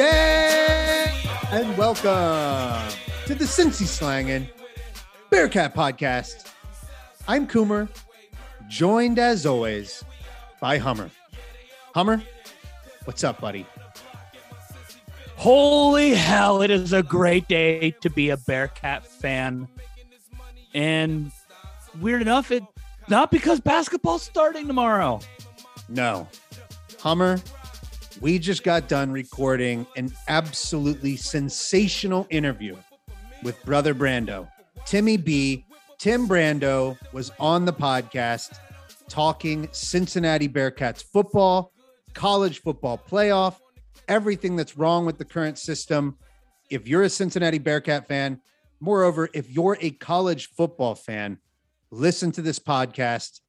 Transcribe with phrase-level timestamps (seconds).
[0.00, 2.94] And welcome
[3.26, 4.48] to the Cincy Slangin'
[5.28, 6.52] Bearcat Podcast.
[7.26, 7.88] I'm Coomer,
[8.68, 10.04] joined as always
[10.60, 11.10] by Hummer.
[11.96, 12.22] Hummer,
[13.06, 13.66] what's up, buddy?
[15.34, 19.66] Holy hell, it is a great day to be a Bearcat fan.
[20.74, 21.32] And
[22.00, 22.62] weird enough, it
[23.08, 25.18] not because basketball's starting tomorrow.
[25.88, 26.28] No.
[27.00, 27.40] Hummer,
[28.20, 32.76] we just got done recording an absolutely sensational interview
[33.42, 34.48] with Brother Brando.
[34.86, 35.64] Timmy B,
[35.98, 38.58] Tim Brando was on the podcast
[39.08, 41.72] talking Cincinnati Bearcats football,
[42.14, 43.56] college football playoff,
[44.08, 46.16] everything that's wrong with the current system.
[46.70, 48.40] If you're a Cincinnati Bearcat fan,
[48.80, 51.38] moreover, if you're a college football fan,
[51.90, 53.40] listen to this podcast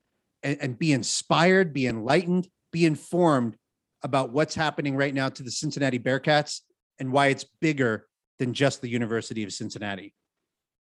[0.44, 3.58] and, and be inspired, be enlightened, be informed
[4.03, 6.61] about what's happening right now to the Cincinnati Bearcats
[7.00, 8.08] and why it's bigger
[8.39, 10.14] than just the University of Cincinnati.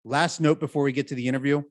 [0.03, 1.63] Last note before we get to the interview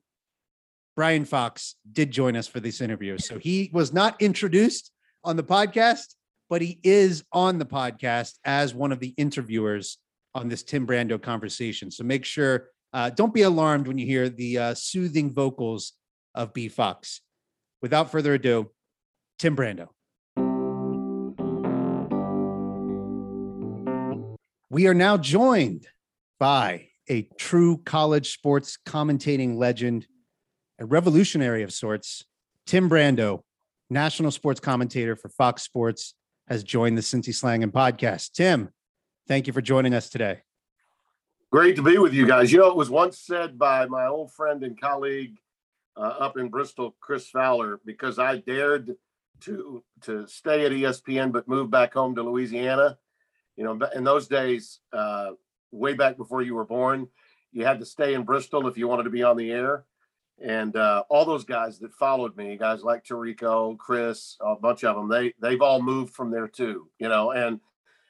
[0.95, 3.17] Brian Fox did join us for this interview.
[3.17, 4.91] So he was not introduced
[5.23, 6.15] on the podcast,
[6.49, 9.97] but he is on the podcast as one of the interviewers
[10.35, 11.91] on this Tim Brando conversation.
[11.91, 15.93] So make sure, uh, don't be alarmed when you hear the uh, soothing vocals
[16.35, 17.21] of B Fox.
[17.81, 18.69] Without further ado,
[19.39, 19.87] Tim Brando.
[24.71, 25.85] We are now joined
[26.39, 30.07] by a true college sports commentating legend,
[30.79, 32.23] a revolutionary of sorts.
[32.65, 33.41] Tim Brando,
[33.89, 36.13] national sports commentator for Fox Sports,
[36.47, 38.31] has joined the Cincy Slangin' podcast.
[38.31, 38.69] Tim,
[39.27, 40.39] thank you for joining us today.
[41.51, 42.49] Great to be with you guys.
[42.49, 45.35] You know, it was once said by my old friend and colleague
[45.97, 48.95] uh, up in Bristol, Chris Fowler, because I dared
[49.41, 52.97] to to stay at ESPN but move back home to Louisiana.
[53.61, 55.33] You know, in those days, uh,
[55.71, 57.07] way back before you were born,
[57.51, 59.85] you had to stay in Bristol if you wanted to be on the air.
[60.43, 64.95] And uh, all those guys that followed me, guys like Tirico, Chris, a bunch of
[64.95, 66.89] them, they they've all moved from there too.
[66.97, 67.59] You know, and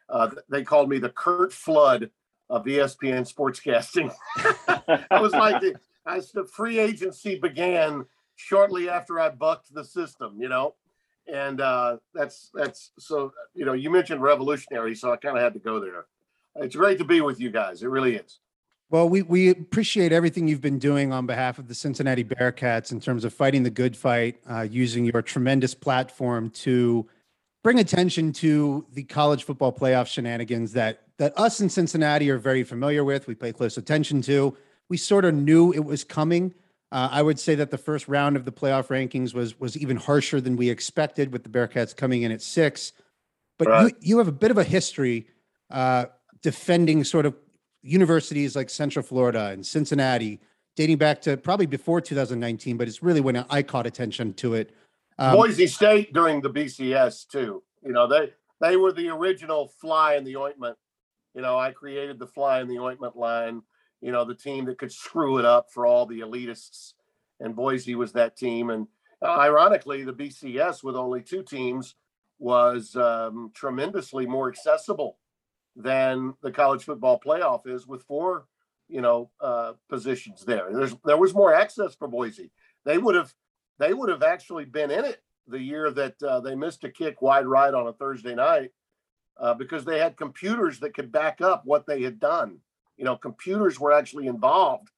[0.07, 2.11] uh, they called me the Curt Flood
[2.49, 4.09] of ESPN sportscasting.
[5.11, 5.75] I was like, the,
[6.07, 8.05] as the free agency began
[8.37, 10.75] shortly after I bucked the system, you know,
[11.31, 15.53] and uh, that's that's so you know you mentioned revolutionary, so I kind of had
[15.53, 16.05] to go there.
[16.55, 17.81] It's great to be with you guys.
[17.81, 18.39] It really is.
[18.89, 22.99] Well, we, we appreciate everything you've been doing on behalf of the Cincinnati Bearcats in
[22.99, 27.07] terms of fighting the good fight, uh, using your tremendous platform to
[27.63, 32.63] bring attention to the college football playoff shenanigans that that us in Cincinnati are very
[32.63, 33.27] familiar with.
[33.27, 34.57] We pay close attention to.
[34.89, 36.53] We sort of knew it was coming.
[36.91, 39.97] Uh, I would say that the first round of the playoff rankings was was even
[39.97, 42.91] harsher than we expected, with the Bearcats coming in at six.
[43.57, 43.85] But right.
[43.85, 45.27] you you have a bit of a history
[45.69, 46.05] uh,
[46.41, 47.35] defending sort of
[47.81, 50.39] universities like Central Florida and Cincinnati,
[50.75, 54.75] dating back to probably before 2019, but it's really when I caught attention to it.
[55.17, 57.63] Um, Boise State during the BCS too.
[57.83, 60.77] You know, they they were the original fly in the ointment.
[61.33, 63.61] You know, I created the fly in the ointment line.
[64.01, 66.93] You know, the team that could screw it up for all the elitists,
[67.39, 68.69] and Boise was that team.
[68.69, 68.87] And
[69.21, 71.95] uh, ironically, the BCS with only two teams
[72.39, 75.17] was um, tremendously more accessible
[75.75, 78.45] than the college football playoff is with four,
[78.89, 80.67] you know, uh, positions there.
[80.71, 82.51] There's there was more access for Boise.
[82.83, 83.33] They would have
[83.79, 87.21] they would have actually been in it the year that uh, they missed a kick
[87.21, 88.71] wide right on a Thursday night
[89.39, 92.59] uh, because they had computers that could back up what they had done.
[92.97, 94.89] You know, computers were actually involved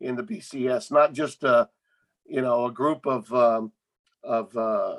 [0.00, 1.68] in the BCS, not just a
[2.26, 3.72] you know a group of um,
[4.22, 4.96] of uh,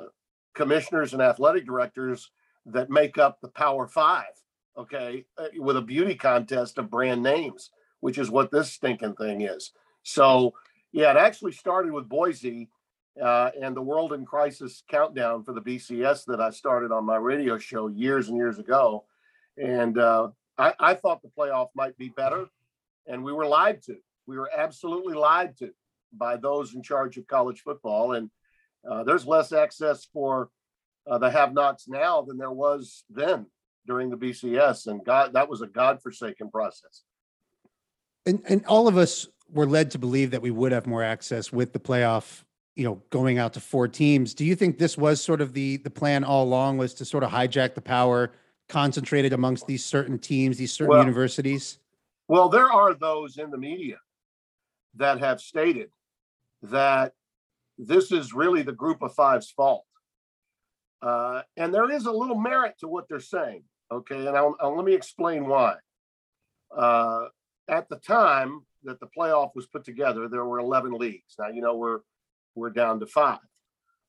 [0.54, 2.30] commissioners and athletic directors
[2.66, 4.32] that make up the Power Five
[4.76, 7.70] okay, uh, with a beauty contest of brand names,
[8.00, 9.72] which is what this stinking thing is.
[10.02, 10.54] So,
[10.92, 12.68] yeah, it actually started with Boise
[13.22, 17.16] uh, and the World in Crisis countdown for the BCS that I started on my
[17.16, 19.04] radio show years and years ago.
[19.62, 20.28] And uh,
[20.58, 22.46] I, I thought the playoff might be better,
[23.06, 23.96] and we were lied to.
[24.26, 25.70] We were absolutely lied to
[26.12, 28.12] by those in charge of college football.
[28.12, 28.30] And
[28.88, 30.50] uh, there's less access for
[31.06, 33.46] uh, the have-nots now than there was then
[33.86, 37.02] during the BCS, and God, that was a God-forsaken process.
[38.24, 41.52] And and all of us were led to believe that we would have more access
[41.52, 42.44] with the playoff,
[42.76, 44.34] you know, going out to four teams.
[44.34, 47.24] Do you think this was sort of the the plan all along was to sort
[47.24, 48.32] of hijack the power
[48.68, 51.78] concentrated amongst these certain teams, these certain well, universities?
[52.28, 53.98] Well, there are those in the media
[54.96, 55.90] that have stated
[56.62, 57.12] that
[57.78, 59.84] this is really the group of five's fault.
[61.00, 63.64] Uh, and there is a little merit to what they're saying.
[63.90, 65.74] Okay, and I'll, I'll, let me explain why.
[66.74, 67.26] Uh,
[67.68, 71.34] at the time that the playoff was put together, there were 11 leagues.
[71.38, 72.00] Now you know we're
[72.54, 73.38] we're down to five,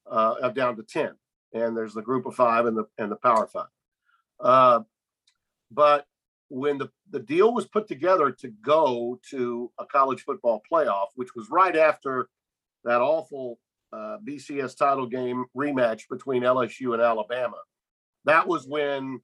[0.09, 1.11] uh, uh down to 10,
[1.53, 3.67] and there's the group of five and the and the power five.
[4.43, 4.81] Uh,
[5.71, 6.05] but
[6.49, 11.33] when the, the deal was put together to go to a college football playoff, which
[11.35, 12.29] was right after
[12.83, 13.57] that awful
[13.91, 17.57] uh, BCS title game rematch between LSU and Alabama,
[18.25, 19.21] that was when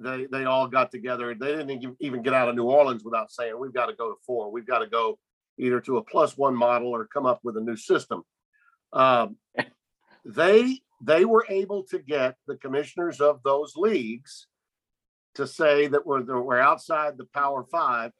[0.00, 1.34] they they all got together.
[1.34, 4.16] They didn't even get out of New Orleans without saying, "We've got to go to
[4.26, 4.50] four.
[4.50, 5.18] We've got to go
[5.58, 8.22] either to a plus one model or come up with a new system."
[8.92, 9.36] Um,
[10.24, 14.46] they they were able to get the commissioners of those leagues
[15.34, 18.12] to say that we're we're outside the Power Five.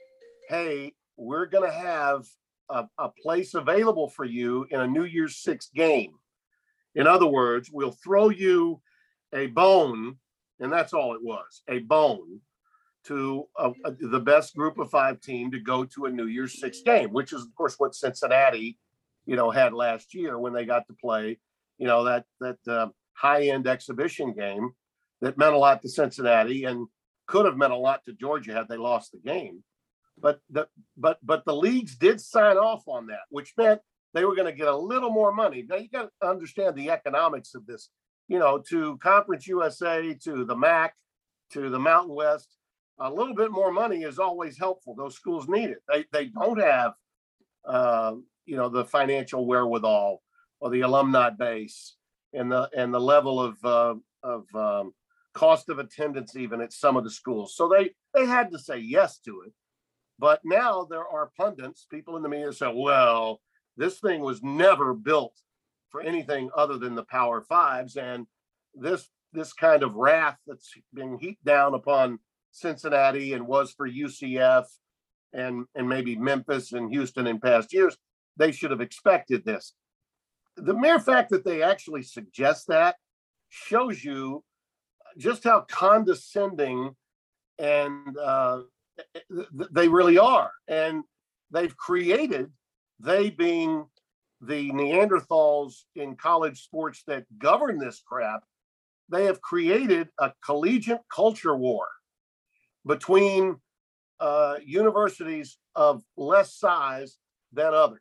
[0.49, 2.27] Hey, we're going to have
[2.71, 6.13] a, a place available for you in a New Year's Six game.
[6.95, 8.81] In other words, we'll throw you
[9.35, 10.17] a bone,
[10.61, 12.41] and that's all it was a bone
[13.05, 16.61] to a, a, the best group of five team to go to a New Year's
[16.61, 18.79] Six game, which is, of course, what Cincinnati,
[19.27, 21.39] you know, had last year when they got to play,
[21.79, 24.71] you know, that that uh, high end exhibition game
[25.21, 26.87] that meant a lot to Cincinnati and
[27.27, 29.63] could have meant a lot to Georgia had they lost the game.
[30.21, 30.67] But the
[30.97, 33.81] but but the leagues did sign off on that, which meant
[34.15, 35.65] they were going to get a little more money.
[35.69, 37.91] Now you got to understand the economics of this.
[38.27, 40.95] You know, to Conference USA, to the MAC,
[41.53, 42.57] to the Mountain West,
[42.99, 44.95] a little bit more money is always helpful.
[44.95, 45.83] Those schools need it.
[45.89, 46.93] They they don't have,
[47.65, 48.15] uh,
[48.45, 50.21] you know, the financial wherewithal
[50.61, 51.97] or the alumni base
[52.33, 54.93] and the and the level of uh, of um,
[55.35, 57.55] cost of attendance even at some of the schools.
[57.57, 59.53] So they they had to say yes to it.
[60.19, 63.41] But now there are pundits, people in the media say, well,
[63.77, 65.35] this thing was never built
[65.91, 68.27] for anything other than the Power Fives, and
[68.75, 72.19] this this kind of wrath that's being heaped down upon
[72.51, 74.65] Cincinnati and was for UCF
[75.33, 77.97] and and maybe Memphis and Houston in past years,
[78.37, 79.75] they should have expected this.
[80.59, 82.97] The mere fact that they actually suggest that
[83.49, 84.45] shows you
[85.17, 86.95] just how condescending
[87.59, 88.61] and uh,
[89.51, 90.53] they really are.
[90.69, 91.05] And
[91.51, 92.51] they've created,
[93.01, 93.87] they being
[94.41, 98.45] the Neanderthals in college sports that govern this crap,
[99.09, 101.87] they have created a collegiate culture war
[102.87, 103.57] between
[104.21, 107.19] uh, universities of less size
[107.53, 108.01] than others.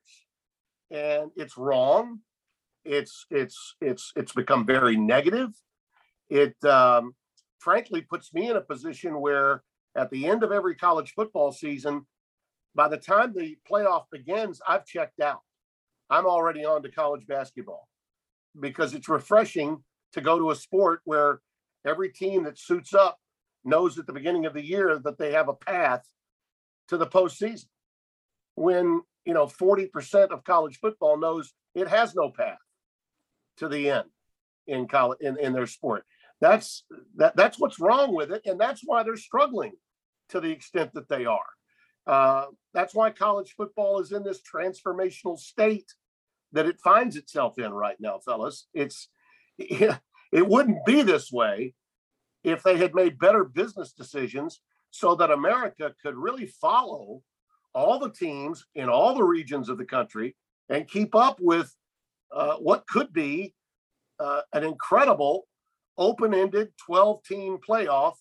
[0.91, 2.19] And it's wrong.
[2.87, 5.49] It's it's it's it's become very negative.
[6.29, 7.15] It um,
[7.59, 9.63] frankly puts me in a position where
[9.95, 12.05] at the end of every college football season,
[12.75, 15.41] by the time the playoff begins, I've checked out.
[16.09, 17.89] I'm already on to college basketball
[18.57, 19.83] because it's refreshing
[20.13, 21.41] to go to a sport where
[21.85, 23.17] every team that suits up
[23.65, 26.03] knows at the beginning of the year that they have a path
[26.87, 27.65] to the postseason.
[28.55, 32.57] When you know 40% of college football knows it has no path
[33.57, 34.09] to the end
[34.67, 36.05] in college in, in their sport.
[36.39, 36.83] That's
[37.15, 39.73] that that's what's wrong with it, and that's why they're struggling
[40.29, 41.39] to the extent that they are.
[42.05, 45.93] Uh, that's why college football is in this transformational state
[46.53, 48.67] that it finds itself in right now, fellas.
[48.73, 49.09] It's
[49.57, 49.97] it,
[50.31, 51.73] it wouldn't be this way
[52.43, 54.61] if they had made better business decisions
[54.91, 57.21] so that America could really follow
[57.73, 60.35] all the teams in all the regions of the country
[60.69, 61.73] and keep up with
[62.31, 63.53] uh, what could be
[64.19, 65.47] uh, an incredible
[65.97, 68.13] open-ended 12 team playoff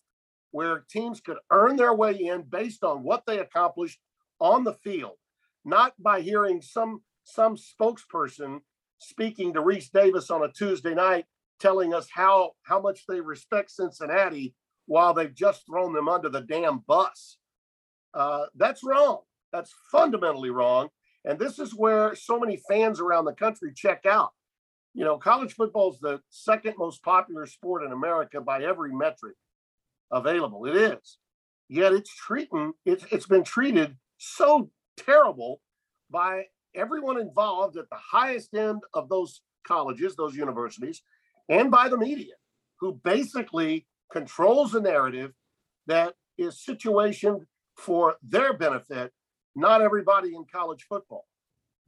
[0.50, 3.98] where teams could earn their way in based on what they accomplished
[4.40, 5.16] on the field,
[5.64, 8.60] not by hearing some some spokesperson
[8.98, 11.26] speaking to Rece Davis on a Tuesday night
[11.60, 14.54] telling us how how much they respect Cincinnati
[14.86, 17.38] while they've just thrown them under the damn bus.
[18.14, 19.18] Uh, that's wrong.
[19.52, 20.88] That's fundamentally wrong.
[21.26, 24.30] And this is where so many fans around the country check out.
[24.94, 29.34] You know, college football is the second most popular sport in America by every metric
[30.10, 30.64] available.
[30.66, 31.18] It is.
[31.68, 35.60] Yet it's treating it's it's been treated so terrible
[36.10, 41.02] by everyone involved at the highest end of those colleges, those universities,
[41.48, 42.34] and by the media,
[42.80, 45.32] who basically controls the narrative
[45.88, 47.40] that is situationed
[47.76, 49.12] for their benefit,
[49.56, 51.26] not everybody in college football.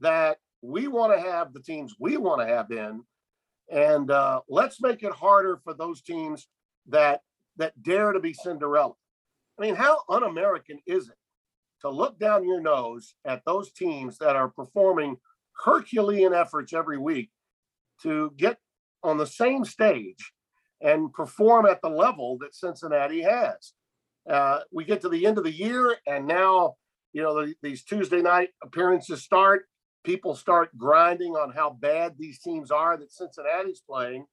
[0.01, 3.03] That we want to have the teams we want to have in,
[3.71, 6.47] and uh, let's make it harder for those teams
[6.87, 7.21] that
[7.57, 8.93] that dare to be Cinderella.
[9.57, 11.15] I mean, how un American is it
[11.81, 15.17] to look down your nose at those teams that are performing
[15.63, 17.29] Herculean efforts every week
[18.03, 18.57] to get
[19.03, 20.31] on the same stage
[20.81, 23.73] and perform at the level that Cincinnati has.
[24.29, 26.75] Uh, we get to the end of the year, and now
[27.13, 29.63] you know the, these Tuesday night appearances start.
[30.03, 34.25] People start grinding on how bad these teams are that Cincinnati's playing,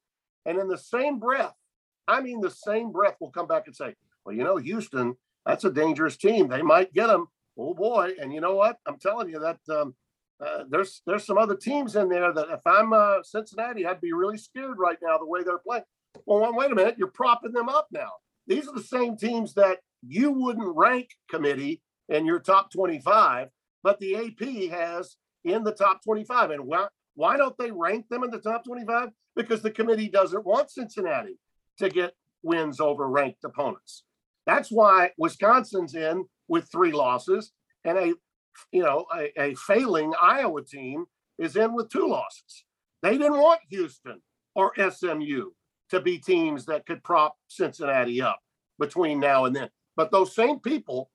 [0.45, 1.55] and in the same breath,
[2.07, 5.65] I mean the same breath, will come back and say, "Well, you know, Houston, that's
[5.65, 6.49] a dangerous team.
[6.49, 7.27] They might get them.
[7.59, 8.79] Oh boy!" And you know what?
[8.87, 9.95] I'm telling you that um,
[10.45, 14.13] uh, there's there's some other teams in there that if I'm uh, Cincinnati, I'd be
[14.13, 15.85] really scared right now the way they're playing.
[16.25, 18.11] Well, wait a minute, you're propping them up now.
[18.47, 23.49] These are the same teams that you wouldn't rank committee in your top 25,
[23.83, 26.51] but the AP has in the top 25.
[26.51, 29.11] And why, why don't they rank them in the top 25?
[29.35, 31.39] Because the committee doesn't want Cincinnati
[31.79, 34.05] to get wins over ranked opponents.
[34.47, 37.53] That's why Wisconsin's in with three losses
[37.85, 38.15] and a
[38.71, 41.07] you know a, a failing Iowa team
[41.39, 42.65] is in with two losses.
[43.03, 44.23] They didn't want Houston
[44.55, 45.51] or SMU
[45.91, 48.41] to be teams that could prop Cincinnati up
[48.79, 49.69] between now and then.
[49.97, 51.11] But those same people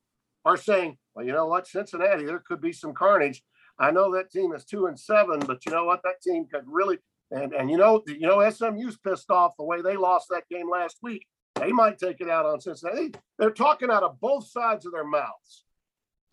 [0.46, 3.44] are saying, well, you know what, Cincinnati, there could be some carnage.
[3.80, 6.64] I know that team is two and seven, but you know what, that team could
[6.66, 7.00] really
[7.32, 10.70] and and you know you know SMU's pissed off the way they lost that game
[10.70, 11.26] last week.
[11.56, 13.14] They might take it out on Cincinnati.
[13.38, 15.66] They're talking out of both sides of their mouths.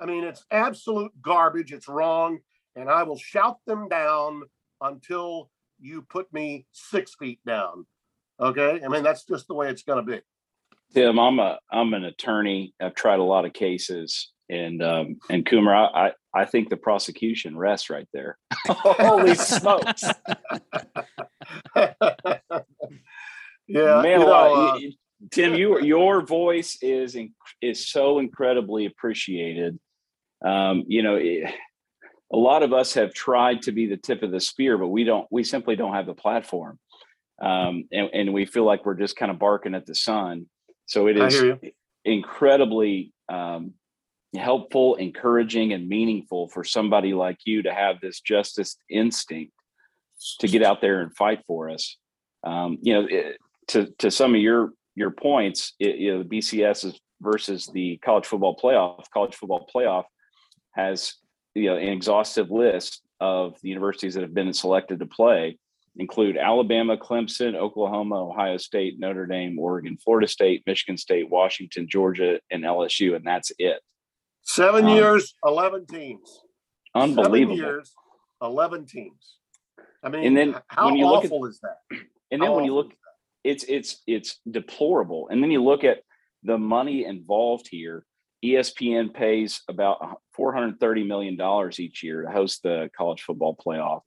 [0.00, 1.72] I mean, it's absolute garbage.
[1.72, 2.38] It's wrong,
[2.76, 4.42] and I will shout them down
[4.80, 5.50] until
[5.80, 7.86] you put me six feet down.
[8.40, 10.20] Okay, I mean that's just the way it's going to be.
[10.94, 12.74] Tim, I'm a I'm an attorney.
[12.80, 17.56] I've tried a lot of cases, and um, and Coomer, I, I think the prosecution
[17.56, 18.38] rests right there.
[18.66, 20.04] Holy smokes!
[21.76, 21.92] yeah,
[23.66, 24.78] man, you know, uh,
[25.30, 27.16] Tim, you your voice is
[27.60, 29.78] is so incredibly appreciated.
[30.44, 31.52] Um, you know, it,
[32.32, 35.04] a lot of us have tried to be the tip of the spear, but we
[35.04, 35.26] don't.
[35.30, 36.78] We simply don't have the platform,
[37.42, 40.46] um, and, and we feel like we're just kind of barking at the sun.
[40.88, 41.70] So it is
[42.04, 43.74] incredibly um,
[44.34, 49.52] helpful, encouraging, and meaningful for somebody like you to have this justice instinct
[50.40, 51.98] to get out there and fight for us.
[52.42, 53.36] Um, you know, it,
[53.68, 57.98] to to some of your your points, it, you know, the BCS is versus the
[57.98, 59.04] college football playoff.
[59.12, 60.04] College football playoff
[60.72, 61.14] has
[61.54, 65.58] you know an exhaustive list of the universities that have been selected to play
[65.98, 72.40] include Alabama, Clemson, Oklahoma, Ohio State, Notre Dame, Oregon, Florida State, Michigan State, Washington, Georgia,
[72.50, 73.80] and LSU, and that's it.
[74.42, 76.40] Seven um, years, eleven teams.
[76.94, 77.56] Unbelievable.
[77.56, 77.92] Seven years,
[78.40, 79.36] eleven teams.
[80.02, 81.98] I mean, and then how when you awful look at, is that?
[82.30, 82.92] And then How when you look,
[83.44, 85.28] it's it's it's deplorable.
[85.30, 86.02] And then you look at
[86.42, 88.04] the money involved here.
[88.44, 94.02] ESPN pays about 430 million dollars each year to host the college football playoff.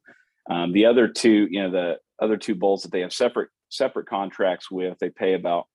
[0.49, 4.07] Um, the other two, you know, the other two bowls that they have separate separate
[4.07, 5.65] contracts with, they pay about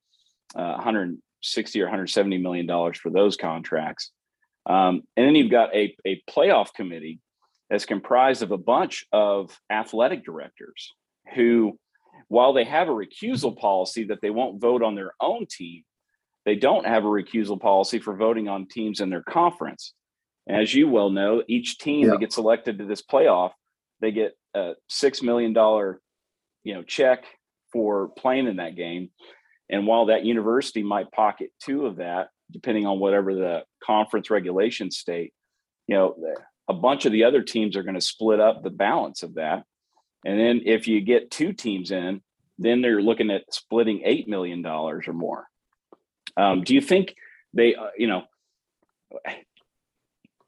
[0.55, 4.11] uh, 160 or 170 million dollars for those contracts.
[4.67, 7.19] Um, and then you've got a, a playoff committee
[7.69, 10.93] that's comprised of a bunch of athletic directors
[11.33, 11.77] who,
[12.27, 15.83] while they have a recusal policy that they won't vote on their own team,
[16.45, 19.93] they don't have a recusal policy for voting on teams in their conference.
[20.47, 22.11] As you well know, each team Yeah.
[22.11, 23.51] that gets elected to this playoff,
[24.01, 26.01] they get a six million dollar,
[26.63, 27.25] you know, check
[27.71, 29.09] for playing in that game.
[29.69, 34.97] And while that university might pocket two of that, depending on whatever the conference regulations
[34.97, 35.33] state,
[35.87, 36.15] you know,
[36.69, 39.63] a bunch of the other teams are going to split up the balance of that.
[40.25, 42.21] And then if you get two teams in,
[42.57, 45.47] then they're looking at splitting eight million dollars or more.
[46.35, 47.15] Um, do you think
[47.53, 48.23] they, uh, you know,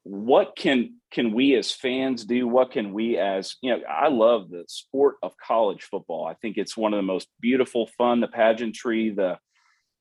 [0.04, 2.48] what can can we as fans do?
[2.48, 3.82] What can we as you know?
[3.88, 6.26] I love the sport of college football.
[6.26, 9.38] I think it's one of the most beautiful, fun, the pageantry, the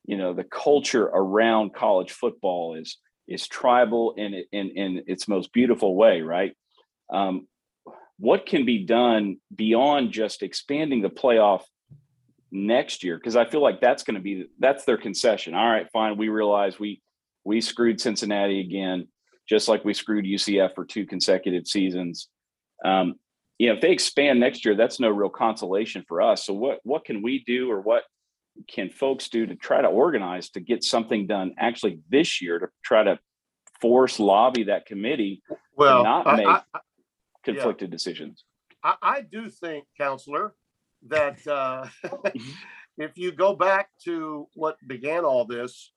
[0.06, 5.52] you know, the culture around college football is is tribal in in in its most
[5.52, 6.56] beautiful way, right?
[7.10, 7.46] Um,
[8.18, 11.62] what can be done beyond just expanding the playoff
[12.50, 13.16] next year?
[13.16, 15.54] Because I feel like that's going to be that's their concession.
[15.54, 16.16] All right, fine.
[16.16, 17.02] We realize we
[17.44, 19.08] we screwed Cincinnati again,
[19.48, 22.28] just like we screwed UCF for two consecutive seasons.
[22.84, 23.14] Um,
[23.58, 26.44] you know, if they expand next year, that's no real consolation for us.
[26.46, 28.04] So what what can we do, or what
[28.68, 32.68] can folks do to try to organize to get something done actually this year to
[32.84, 33.18] try to
[33.80, 35.42] force lobby that committee
[35.76, 36.62] Well, to not I- make I-
[37.44, 38.44] conflicted decisions?
[38.82, 40.54] I, I do think, counselor,
[41.08, 42.50] that uh, Mm-hmm.
[42.98, 45.92] if you go back to what began all this,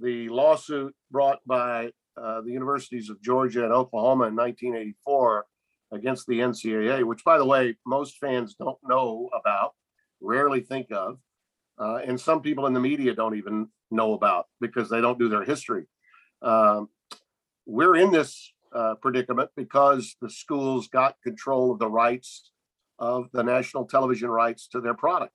[0.00, 5.46] the lawsuit brought by uh, the universities of Georgia and Oklahoma in 1984
[5.92, 9.72] against the NCAA, which, by the way, most fans don't know about,
[10.20, 11.18] rarely think of.
[11.78, 15.28] uh, and some people in the media don't even know about because they don't do
[15.28, 15.84] their history.
[16.42, 16.88] Um,
[17.66, 22.50] we're in this uh, predicament because the schools got control of the rights
[22.98, 25.32] of the national television rights to their product,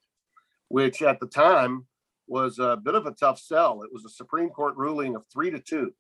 [0.70, 1.86] which at the time
[2.28, 3.84] was a bit of a tough sell.
[3.84, 5.94] It was a Supreme Court ruling of three to two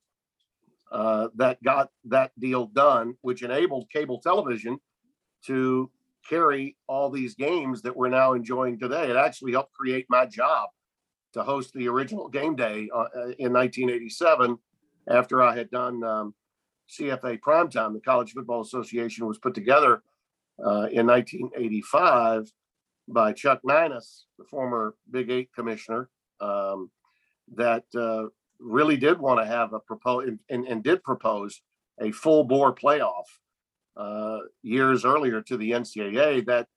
[0.91, 4.77] uh, that got that deal done, which enabled cable television
[5.45, 5.89] to
[6.27, 9.09] carry all these games that we're now enjoying today.
[9.09, 10.69] It actually helped create my job
[11.33, 13.07] to host the original game day uh,
[13.39, 14.57] in 1987
[15.09, 16.35] after I had done um,
[16.89, 17.93] CFA primetime.
[17.93, 20.03] The College Football Association was put together
[20.59, 22.51] uh, in 1985
[23.07, 26.91] by Chuck Neinas, the former Big Eight commissioner, um,
[27.55, 28.27] that uh,
[28.61, 31.61] really did want to have a propose and, and, did propose
[31.99, 33.25] a full bore playoff
[33.97, 36.45] uh, years earlier to the NCAA.
[36.45, 36.67] That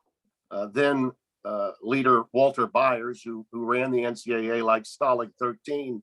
[0.50, 1.12] uh, then
[1.44, 6.02] uh, leader Walter Byers, who who ran the NCAA like Stalag 13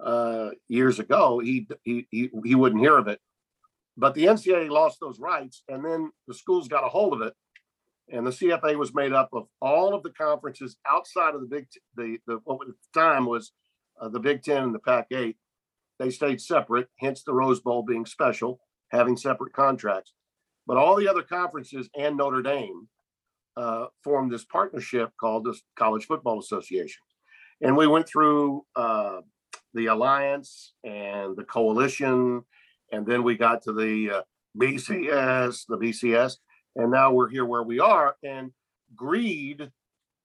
[0.00, 3.20] uh, years ago, he, he he he wouldn't hear of it.
[3.96, 7.34] But the NCAA lost those rights, and then the schools got a hold of it,
[8.10, 11.66] and the CFA was made up of all of the conferences outside of the Big
[11.96, 13.52] the the what at the time was
[14.00, 15.36] uh, the Big Ten and the Pac Eight.
[15.98, 18.60] They stayed separate, hence the Rose Bowl being special,
[18.90, 20.12] having separate contracts.
[20.66, 22.88] But all the other conferences and Notre Dame
[23.56, 27.02] uh, formed this partnership called the College Football Association,
[27.60, 29.20] and we went through uh,
[29.74, 32.42] the alliance and the coalition
[32.94, 34.22] and then we got to the uh,
[34.58, 36.36] BCS, the BCS,
[36.76, 38.16] and now we're here where we are.
[38.22, 38.52] And
[38.94, 39.70] greed,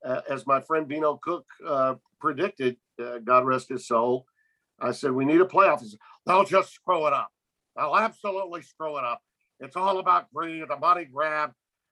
[0.06, 4.26] uh, as my friend Beano Cook uh, predicted, uh, God rest his soul,
[4.80, 5.82] I said we need a playoff.
[5.82, 7.30] Said, They'll just screw it up.
[7.76, 9.22] They'll absolutely screw it up.
[9.60, 11.52] It's all about greed, the money grab,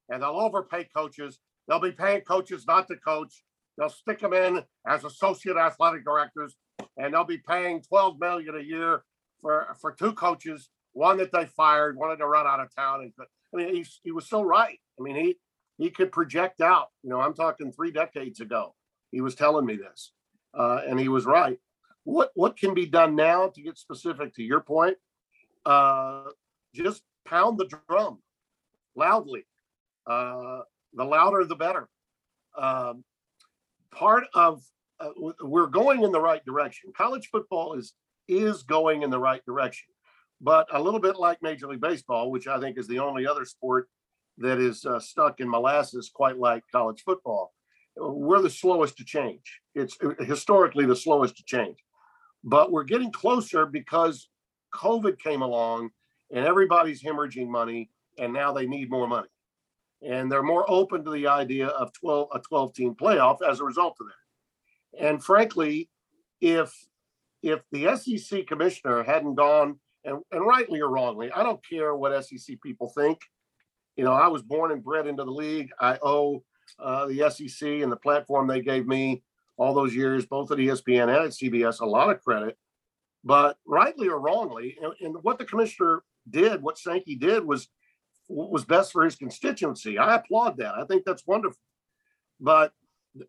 [0.09, 1.39] and they'll overpay coaches.
[1.67, 3.43] They'll be paying coaches not to coach.
[3.77, 6.55] They'll stick them in as associate athletic directors,
[6.97, 9.03] and they'll be paying 12 million a year
[9.39, 13.13] for for two coaches, one that they fired, wanted to run out of town, and
[13.53, 14.79] I mean, he he was so right.
[14.99, 15.37] I mean, he
[15.77, 16.87] he could project out.
[17.03, 18.75] You know, I'm talking three decades ago.
[19.11, 20.11] He was telling me this,
[20.57, 21.59] uh, and he was right.
[22.03, 24.97] What what can be done now to get specific to your point?
[25.65, 26.23] Uh,
[26.73, 28.19] just pound the drum
[28.95, 29.45] loudly.
[30.05, 30.61] Uh,
[30.93, 31.89] the louder, the better.
[32.57, 33.03] Um,
[33.91, 34.63] part of
[34.99, 35.09] uh,
[35.41, 36.91] we're going in the right direction.
[36.95, 37.93] College football is
[38.27, 39.87] is going in the right direction.
[40.39, 43.45] But a little bit like Major League Baseball, which I think is the only other
[43.45, 43.89] sport
[44.37, 47.53] that is uh, stuck in molasses, quite like college football,
[47.99, 49.61] we're the slowest to change.
[49.75, 51.77] It's uh, historically the slowest to change.
[52.43, 54.29] But we're getting closer because
[54.73, 55.89] COVID came along
[56.31, 59.29] and everybody's hemorrhaging money, and now they need more money.
[60.07, 63.63] And they're more open to the idea of 12 a 12 team playoff as a
[63.63, 65.07] result of that.
[65.07, 65.89] And frankly,
[66.41, 66.73] if
[67.41, 72.25] if the SEC commissioner hadn't gone, and, and rightly or wrongly, I don't care what
[72.25, 73.19] SEC people think.
[73.95, 75.69] You know, I was born and bred into the league.
[75.79, 76.43] I owe
[76.79, 79.23] uh, the SEC and the platform they gave me
[79.57, 82.57] all those years, both at ESPN and at CBS, a lot of credit.
[83.23, 87.67] But rightly or wrongly, and, and what the commissioner did, what Sankey did, was
[88.29, 89.97] was best for his constituency.
[89.97, 90.75] I applaud that.
[90.75, 91.61] I think that's wonderful.
[92.41, 92.73] But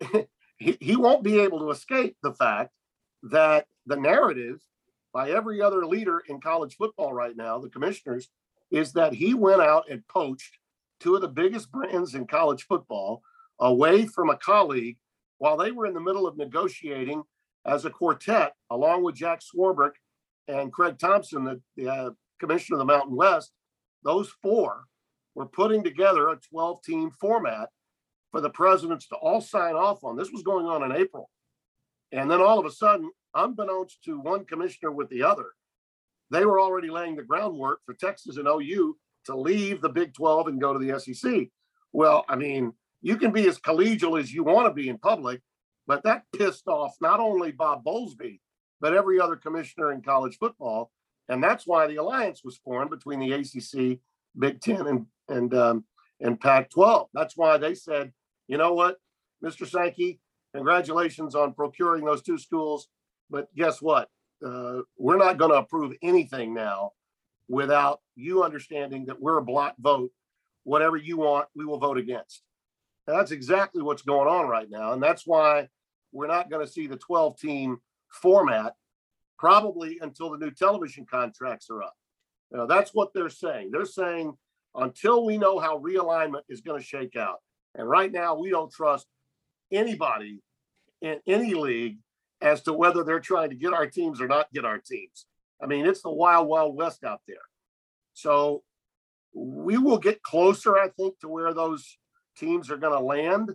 [0.59, 2.73] he, he won't be able to escape the fact
[3.23, 4.61] that the narrative
[5.13, 8.29] by every other leader in college football right now, the commissioners,
[8.71, 10.59] is that he went out and poached
[11.01, 13.23] two of the biggest brands in college football
[13.61, 14.97] away from a colleague
[15.39, 17.23] while they were in the middle of negotiating
[17.65, 19.93] as a quartet, along with Jack Swarbrick
[20.49, 23.53] and Craig Thompson, the, the uh, commissioner of the Mountain West.
[24.03, 24.85] Those four
[25.35, 27.69] were putting together a 12 team format
[28.31, 30.17] for the presidents to all sign off on.
[30.17, 31.31] This was going on in April.
[32.13, 35.47] And then all of a sudden, unbeknownst to one commissioner with the other,
[36.31, 38.97] they were already laying the groundwork for Texas and OU
[39.29, 41.49] to leave the Big 12 and go to the SEC.
[41.93, 45.41] Well, I mean, you can be as collegial as you want to be in public,
[45.87, 48.41] but that pissed off not only Bob Bowlesby,
[48.81, 50.91] but every other commissioner in college football.
[51.29, 53.99] And that's why the alliance was formed between the ACC,
[54.39, 55.85] Big Ten, and and um,
[56.21, 57.09] and Pac-12.
[57.13, 58.13] That's why they said,
[58.47, 58.97] you know what,
[59.45, 59.69] Mr.
[59.69, 60.21] Sankey,
[60.55, 62.89] congratulations on procuring those two schools.
[63.29, 64.09] But guess what?
[64.45, 66.93] Uh, we're not going to approve anything now
[67.49, 70.11] without you understanding that we're a block vote.
[70.65, 72.43] Whatever you want, we will vote against.
[73.07, 74.93] And that's exactly what's going on right now.
[74.93, 75.69] And that's why
[76.13, 77.79] we're not going to see the 12 team
[78.11, 78.75] format
[79.39, 81.95] probably until the new television contracts are up.
[82.51, 83.71] Know, that's what they're saying.
[83.71, 84.35] They're saying
[84.75, 87.39] until we know how realignment is going to shake out.
[87.75, 89.07] And right now, we don't trust
[89.71, 90.41] anybody
[91.03, 91.99] in any league
[92.41, 95.27] as to whether they're trying to get our teams or not get our teams.
[95.61, 97.37] I mean, it's the wild, wild west out there.
[98.13, 98.63] So
[99.35, 101.99] we will get closer, I think, to where those
[102.37, 103.55] teams are going to land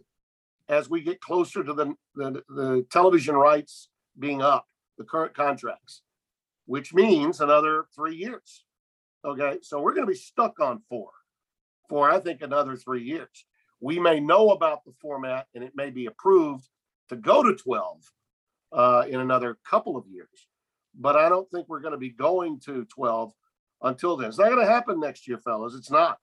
[0.69, 6.01] as we get closer to the, the, the television rights being up, the current contracts,
[6.65, 8.65] which means another three years.
[9.25, 9.57] Okay.
[9.61, 11.09] So we're going to be stuck on four
[11.89, 13.45] for, I think, another three years.
[13.79, 16.67] We may know about the format and it may be approved
[17.09, 18.11] to go to 12
[18.71, 20.47] uh, in another couple of years.
[20.95, 23.33] But I don't think we're going to be going to 12
[23.81, 24.29] until then.
[24.29, 25.75] It's not going to happen next year, fellas.
[25.75, 26.17] It's not.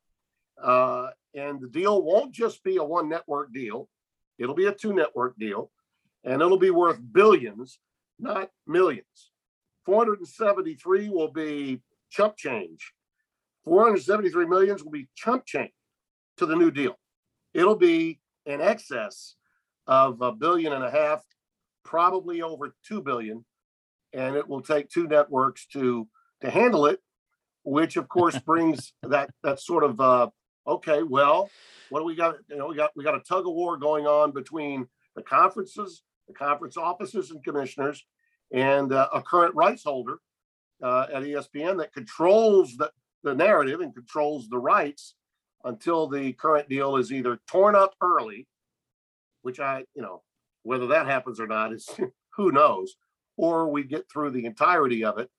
[0.62, 3.88] Uh, and the deal won't just be a one network deal,
[4.38, 5.70] it'll be a two network deal,
[6.24, 7.78] and it'll be worth billions,
[8.18, 9.30] not millions.
[9.86, 11.80] 473 will be
[12.10, 12.92] chump change.
[13.64, 15.72] 473 millions will be chump change
[16.36, 16.98] to the new deal.
[17.54, 19.36] It'll be in excess
[19.86, 21.22] of a billion and a half,
[21.84, 23.44] probably over 2 billion.
[24.12, 26.08] And it will take two networks to
[26.42, 27.00] to handle it,
[27.64, 30.28] which of course brings that that sort of uh,
[30.66, 31.50] okay, well,
[31.90, 32.36] what do we got?
[32.48, 36.02] You know, we got we got a tug of war going on between the conferences,
[36.28, 38.04] the conference officers and commissioners,
[38.52, 40.18] and uh, a current rights holder
[40.82, 42.90] uh, at ESPN that controls the,
[43.22, 45.14] the narrative and controls the rights
[45.64, 48.46] until the current deal is either torn up early,
[49.42, 50.22] which I, you know,
[50.62, 51.88] whether that happens or not is
[52.36, 52.94] who knows,
[53.40, 55.30] or we get through the entirety of it,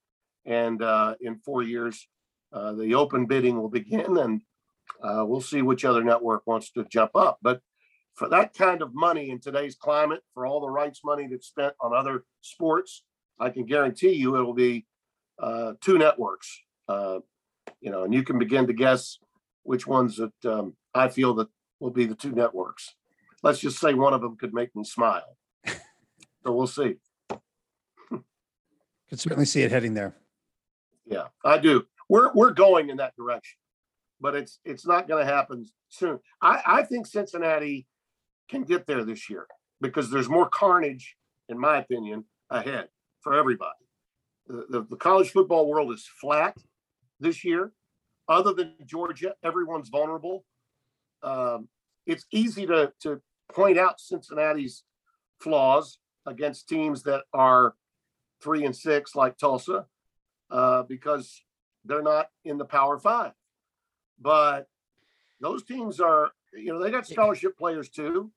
[0.43, 2.07] and uh, in four years,
[2.51, 4.41] uh, the open bidding will begin, and
[5.03, 7.37] uh, we'll see which other network wants to jump up.
[7.43, 7.61] But
[8.15, 11.75] for that kind of money in today's climate, for all the rights money that's spent
[11.79, 13.03] on other sports,
[13.39, 14.87] I can guarantee you it'll be
[15.39, 16.59] uh, two networks.
[16.87, 17.19] Uh,
[17.81, 19.19] you know, and you can begin to guess
[19.61, 22.95] which ones that um, I feel that will be the two networks.
[23.43, 25.37] Let's just say one of them could make me smile.
[25.67, 26.95] so we'll see.
[29.11, 30.15] Could certainly see it heading there.
[31.05, 31.85] Yeah, I do.
[32.07, 33.57] We're we're going in that direction,
[34.21, 36.19] but it's it's not going to happen soon.
[36.41, 37.87] I I think Cincinnati
[38.49, 39.47] can get there this year
[39.81, 41.17] because there's more carnage,
[41.49, 42.87] in my opinion, ahead
[43.19, 43.71] for everybody.
[44.47, 46.55] The, the, the college football world is flat
[47.19, 47.73] this year.
[48.29, 50.45] Other than Georgia, everyone's vulnerable.
[51.21, 51.67] Um,
[52.05, 53.21] it's easy to to
[53.53, 54.83] point out Cincinnati's
[55.41, 57.73] flaws against teams that are
[58.41, 59.85] three and six, like Tulsa,
[60.49, 61.43] uh, because
[61.85, 63.33] they're not in the Power Five.
[64.19, 64.67] But
[65.39, 68.31] those teams are, you know, they got scholarship players too.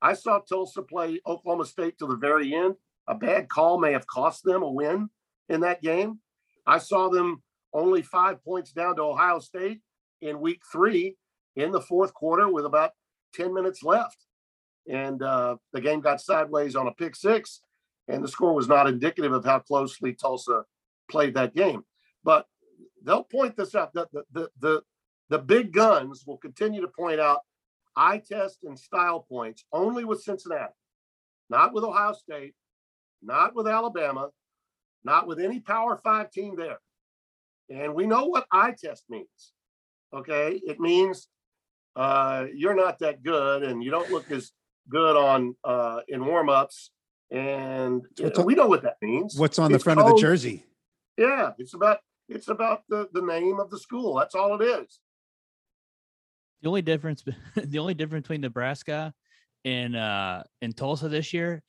[0.00, 2.76] I saw Tulsa play Oklahoma State to the very end.
[3.08, 5.10] A bad call may have cost them a win
[5.48, 6.20] in that game.
[6.66, 7.42] I saw them
[7.72, 9.80] only five points down to Ohio State
[10.20, 11.16] in week three
[11.56, 12.92] in the fourth quarter with about
[13.34, 14.26] 10 minutes left.
[14.88, 17.60] And uh, the game got sideways on a pick six,
[18.08, 20.64] and the score was not indicative of how closely Tulsa
[21.10, 21.84] played that game.
[22.24, 22.46] But
[23.04, 24.82] they'll point this out that the, the, the,
[25.28, 27.40] the big guns will continue to point out
[27.96, 30.72] eye test and style points only with Cincinnati,
[31.50, 32.54] not with Ohio State,
[33.22, 34.30] not with Alabama,
[35.04, 36.78] not with any Power Five team there.
[37.70, 39.52] And we know what eye test means.
[40.14, 40.60] Okay.
[40.64, 41.28] It means
[41.96, 44.52] uh, you're not that good and you don't look as
[44.88, 46.90] good on uh, in warm-ups.
[47.30, 49.36] And What's on- we know what that means.
[49.38, 50.64] What's on the It's front of the jersey?
[51.16, 54.14] Yeah, it's about it's about the, the name of the school.
[54.16, 54.98] That's all it is.
[56.62, 57.22] The only difference,
[57.56, 59.12] the only difference between Nebraska
[59.64, 61.62] and uh and Tulsa this year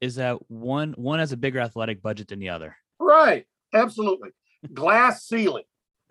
[0.00, 2.76] is that one one has a bigger athletic budget than the other.
[2.98, 3.46] Right.
[3.72, 4.30] Absolutely.
[4.72, 5.64] Glass ceiling.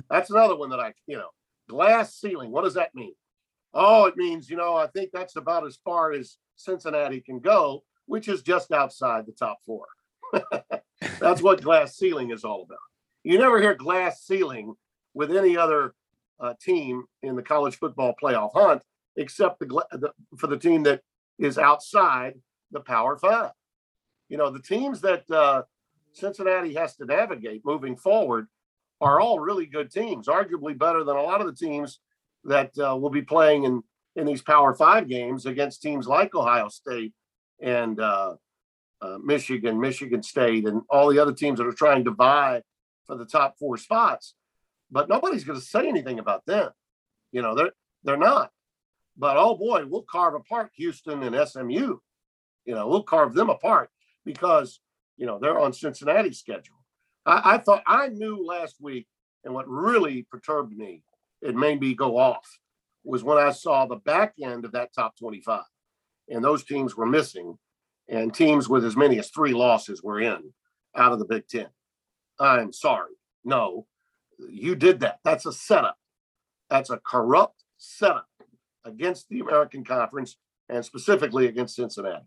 [0.10, 1.30] That's another one that I, you know,
[1.70, 2.52] glass ceiling.
[2.52, 3.14] What does that mean?
[3.74, 7.84] Oh, it means, you know, I think that's about as far as Cincinnati can go,
[8.10, 9.86] which is just outside the top four.
[11.20, 12.80] that's what glass ceiling is all about.
[13.24, 14.74] You never hear glass ceiling
[15.14, 15.94] with any other
[16.40, 18.82] uh, team in the college football playoff hunt,
[19.16, 21.02] except the, the for the team that
[21.38, 22.34] is outside
[22.72, 23.52] the Power Five.
[24.28, 25.64] You know, the teams that uh,
[26.14, 28.48] Cincinnati has to navigate moving forward
[29.02, 32.00] are all really good teams, arguably better than a lot of the teams
[32.44, 33.84] that uh, will be playing in
[34.16, 37.14] in these Power Five games against teams like Ohio State
[37.62, 38.36] and uh,
[39.02, 42.62] uh, Michigan, Michigan State, and all the other teams that are trying to vie
[43.06, 44.36] for the top four spots.
[44.92, 46.72] But nobody's going to say anything about them.
[47.32, 47.72] You know, they're
[48.04, 48.52] they're not.
[49.18, 51.98] But oh boy, we'll carve apart Houston and SMU.
[52.66, 53.90] You know, we'll carve them apart
[54.26, 54.80] because
[55.18, 56.78] you know they're on Cincinnati's schedule.
[57.26, 59.08] I, I thought I knew last week,
[59.44, 61.04] and what really perturbed me,
[61.42, 62.60] it made me go off,
[63.04, 65.64] was when I saw the back end of that top 25,
[66.30, 67.58] and those teams were missing,
[68.08, 70.54] and teams with as many as three losses were in
[70.96, 71.68] out of the Big Ten.
[72.40, 73.12] I'm sorry.
[73.44, 73.86] No,
[74.50, 75.20] you did that.
[75.24, 75.98] That's a setup.
[76.70, 78.28] That's a corrupt setup
[78.86, 80.38] against the American Conference
[80.70, 82.26] and specifically against Cincinnati.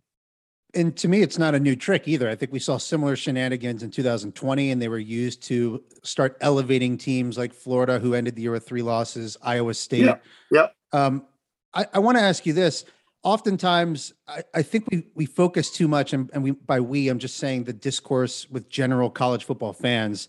[0.74, 2.30] And to me, it's not a new trick either.
[2.30, 6.96] I think we saw similar shenanigans in 2020, and they were used to start elevating
[6.96, 10.06] teams like Florida, who ended the year with three losses, Iowa State.
[10.06, 10.16] Yeah.
[10.50, 10.74] Yep.
[10.92, 11.26] Um,
[11.74, 12.86] I, I want to ask you this.
[13.24, 17.20] Oftentimes, I, I think we we focus too much, and, and we by we, I'm
[17.20, 20.28] just saying the discourse with general college football fans.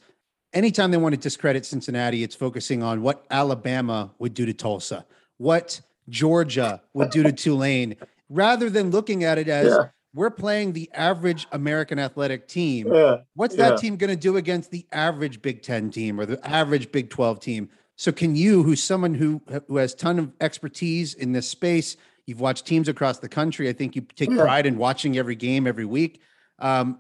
[0.54, 5.06] Anytime they want to discredit Cincinnati, it's focusing on what Alabama would do to Tulsa,
[5.38, 7.96] what Georgia would do to Tulane,
[8.30, 9.88] rather than looking at it as Yeah.
[10.14, 12.94] we're playing the average American athletic team.
[12.94, 13.22] Yeah.
[13.34, 13.78] What's that Yeah.
[13.78, 17.40] team going to do against the average Big Ten team or the average Big 12
[17.40, 17.70] team?
[17.96, 22.40] So can you, who's someone who who has ton of expertise in this space, you've
[22.42, 23.70] watched teams across the country.
[23.70, 24.38] I think you take Yeah.
[24.44, 26.22] pride in watching every game every week.
[26.60, 27.00] Um,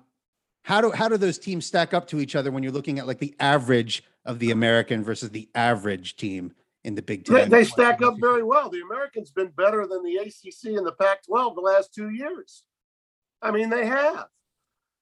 [0.63, 3.07] how do how do those teams stack up to each other when you're looking at
[3.07, 6.53] like the average of the American versus the average team
[6.85, 7.49] in the Big They, Ten?
[7.49, 8.69] they stack up very well.
[8.69, 12.63] The Americans been better than the ACC and the Pac-12 the last two years.
[13.41, 14.27] I mean, they have.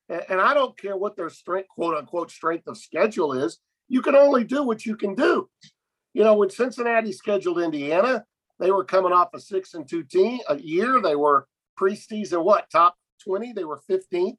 [0.10, 3.60] A- And I don't care what their strength, quote unquote, strength of schedule is.
[3.88, 5.50] You can only do what you can do.
[6.14, 8.26] You know, when Cincinnati scheduled Indiana,
[8.62, 11.02] they were coming off a six and two team a year.
[11.02, 11.48] They were
[11.78, 12.96] preseason what top
[13.26, 13.52] 20?
[13.52, 14.38] They were 15th,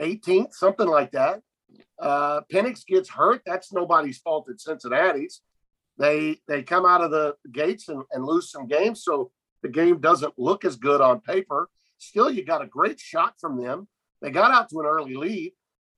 [0.00, 1.40] 18th, something like that.
[2.00, 3.42] Uh, Penix gets hurt.
[3.46, 5.40] That's nobody's fault at Cincinnati's
[6.00, 9.30] they they come out of the gates and, and lose some games so
[9.62, 11.68] the game doesn't look as good on paper
[11.98, 13.86] still you got a great shot from them
[14.22, 15.52] they got out to an early lead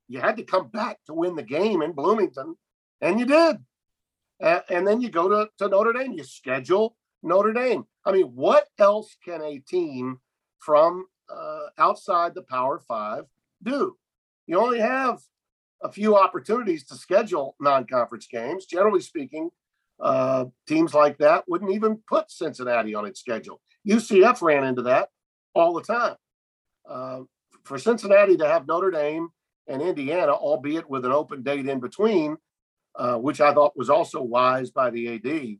[0.08, 2.56] you had to come back to win the game in bloomington
[3.00, 3.56] and you did
[4.40, 8.68] and then you go to, to notre dame you schedule notre dame i mean what
[8.78, 10.18] else can a team
[10.58, 13.24] from uh, outside the power five
[13.62, 13.96] do
[14.46, 15.20] you only have
[15.82, 19.50] a few opportunities to schedule non-conference games generally speaking
[20.02, 23.60] uh, teams like that wouldn't even put Cincinnati on its schedule.
[23.88, 25.08] UCF ran into that
[25.54, 26.16] all the time.
[26.88, 27.20] Uh,
[27.64, 29.28] for Cincinnati to have Notre Dame
[29.68, 32.36] and Indiana, albeit with an open date in between,
[32.96, 35.58] uh, which I thought was also wise by the AD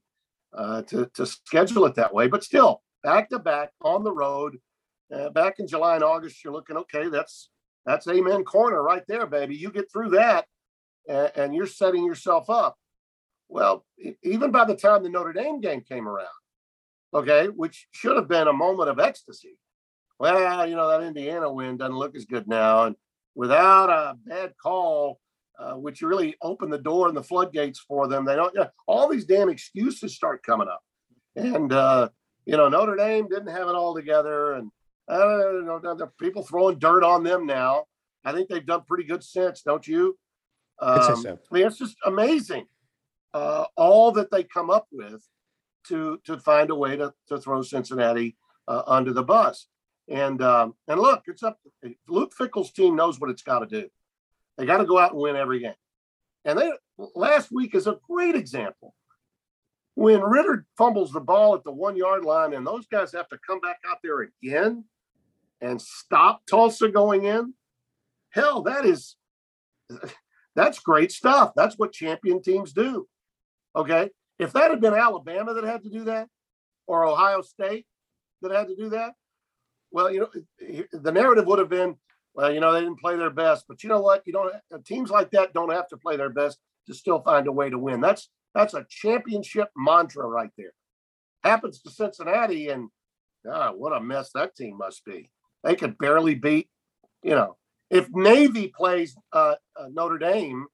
[0.56, 2.28] uh, to, to schedule it that way.
[2.28, 4.58] But still, back to back on the road,
[5.14, 7.08] uh, back in July and August, you're looking okay.
[7.08, 7.50] That's
[7.86, 9.56] that's amen corner right there, baby.
[9.56, 10.46] You get through that,
[11.08, 12.76] and, and you're setting yourself up.
[13.48, 13.84] Well,
[14.22, 16.28] even by the time the Notre Dame game came around,
[17.12, 19.58] okay, which should have been a moment of ecstasy.
[20.18, 22.84] Well, you know, that Indiana win doesn't look as good now.
[22.84, 22.96] And
[23.34, 25.20] without a bad call,
[25.62, 29.08] uh, which really opened the door and the floodgates for them, they don't, yeah, all
[29.08, 30.82] these damn excuses start coming up.
[31.36, 32.08] And, uh,
[32.44, 34.54] you know, Notre Dame didn't have it all together.
[34.54, 34.70] And,
[35.10, 37.84] uh, you know, people throwing dirt on them now.
[38.24, 40.18] I think they've done pretty good since, don't you?
[40.80, 41.38] Um, so.
[41.50, 42.66] I mean, it's just amazing
[43.34, 45.22] uh, all that they come up with
[45.88, 48.36] to to find a way to to throw Cincinnati
[48.68, 49.66] uh, under the bus.
[50.08, 51.58] And um, and look, it's up.
[52.08, 53.88] Luke Fickell's team knows what it's got to do.
[54.62, 55.74] They got to go out and win every game.
[56.44, 56.70] And they
[57.16, 58.94] last week is a great example.
[59.96, 63.38] When Ridder fumbles the ball at the one yard line, and those guys have to
[63.44, 64.84] come back out there again
[65.60, 67.54] and stop Tulsa going in.
[68.30, 69.16] Hell, that is
[70.54, 71.54] that's great stuff.
[71.56, 73.08] That's what champion teams do.
[73.74, 74.10] Okay.
[74.38, 76.28] If that had been Alabama that had to do that,
[76.86, 77.84] or Ohio State
[78.42, 79.14] that had to do that,
[79.90, 81.96] well, you know, the narrative would have been,
[82.34, 84.22] well, you know, they didn't play their best, but you know what?
[84.26, 87.52] You don't teams like that don't have to play their best to still find a
[87.52, 88.00] way to win.
[88.00, 90.72] That's that's a championship mantra right there.
[91.44, 92.88] Happens to Cincinnati, and
[93.50, 95.30] ah, what a mess that team must be.
[95.64, 96.68] They could barely beat,
[97.22, 97.56] you know,
[97.92, 100.66] if Navy plays uh, uh, Notre Dame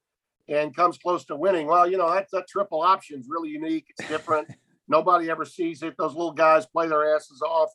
[0.48, 3.86] and comes close to winning, well, you know, that's that triple option is really unique.
[3.90, 4.48] It's different.
[4.88, 5.94] Nobody ever sees it.
[5.98, 7.70] Those little guys play their asses off.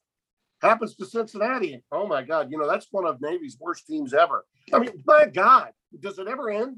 [0.63, 1.84] Happens to Cincinnati.
[1.91, 4.45] Oh my God, you know, that's one of Navy's worst teams ever.
[4.73, 6.78] I mean, my God, does it ever end?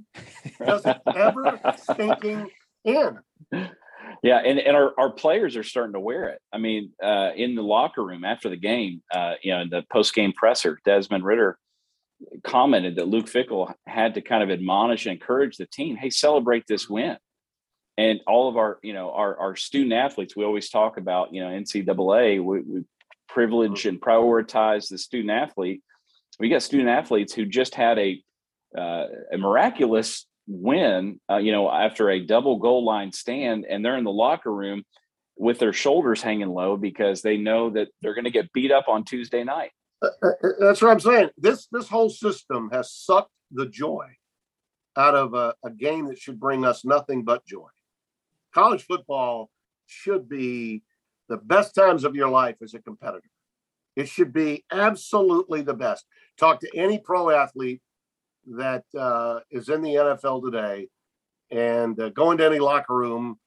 [0.65, 2.49] Does it ever stinking
[2.83, 3.19] end?
[4.23, 6.41] Yeah, and, and our, our players are starting to wear it.
[6.51, 9.83] I mean, uh, in the locker room after the game, uh, you know, in the
[9.91, 11.57] post game presser, Desmond Ridder
[12.43, 16.65] commented that Luke Fickell had to kind of admonish and encourage the team, hey, celebrate
[16.67, 17.17] this win.
[17.97, 21.41] And all of our, you know, our, our student athletes, we always talk about, you
[21.41, 22.83] know, NCAA, we, we
[23.27, 25.81] privilege and prioritize the student athlete.
[26.39, 28.21] We got student athletes who just had a
[28.77, 33.97] uh, a miraculous win, uh, you know, after a double goal line stand, and they're
[33.97, 34.83] in the locker room
[35.37, 38.87] with their shoulders hanging low because they know that they're going to get beat up
[38.87, 39.71] on Tuesday night.
[40.01, 41.29] Uh, uh, That's what I'm saying.
[41.37, 44.07] This this whole system has sucked the joy
[44.97, 47.67] out of a, a game that should bring us nothing but joy.
[48.53, 49.49] College football
[49.87, 50.83] should be
[51.29, 53.29] the best times of your life as a competitor.
[53.95, 56.05] It should be absolutely the best.
[56.37, 57.81] Talk to any pro athlete
[58.47, 60.89] that uh, is in the NFL today,
[61.49, 63.39] and uh, go into any locker room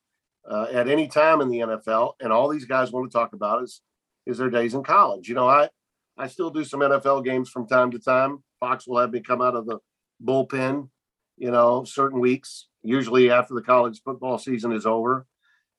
[0.48, 3.62] uh, at any time in the NFL, and all these guys want to talk about
[3.62, 3.82] is
[4.26, 5.28] is their days in college.
[5.28, 5.68] You know, I
[6.16, 8.42] I still do some NFL games from time to time.
[8.58, 9.78] Fox will have me come out of the
[10.24, 10.88] bullpen,
[11.36, 15.26] you know, certain weeks, usually after the college football season is over.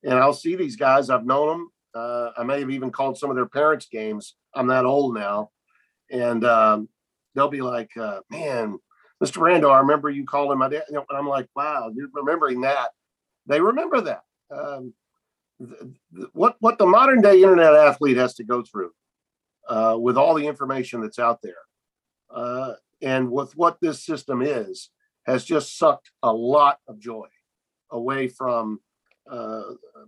[0.03, 1.09] And I'll see these guys.
[1.09, 1.71] I've known them.
[1.95, 4.35] Uh, I may have even called some of their parents' games.
[4.53, 5.51] I'm that old now.
[6.11, 6.89] And um,
[7.35, 8.77] they'll be like, uh, man,
[9.23, 9.37] Mr.
[9.37, 10.83] Brando, I remember you calling my dad.
[10.89, 12.89] You know, and I'm like, wow, you're remembering that.
[13.47, 14.23] They remember that.
[14.51, 14.93] Um,
[16.31, 18.91] what what the modern day internet athlete has to go through
[19.67, 21.53] uh, with all the information that's out there.
[22.33, 24.89] Uh, and with what this system is,
[25.25, 27.27] has just sucked a lot of joy
[27.91, 28.79] away from
[29.29, 29.63] uh,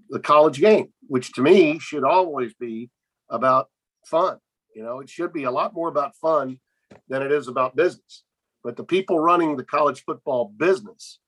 [0.09, 2.89] the college game, which to me should always be
[3.29, 3.69] about
[4.05, 4.37] fun.
[4.75, 6.59] You know, it should be a lot more about fun
[7.07, 8.23] than it is about business.
[8.63, 11.19] But the people running the college football business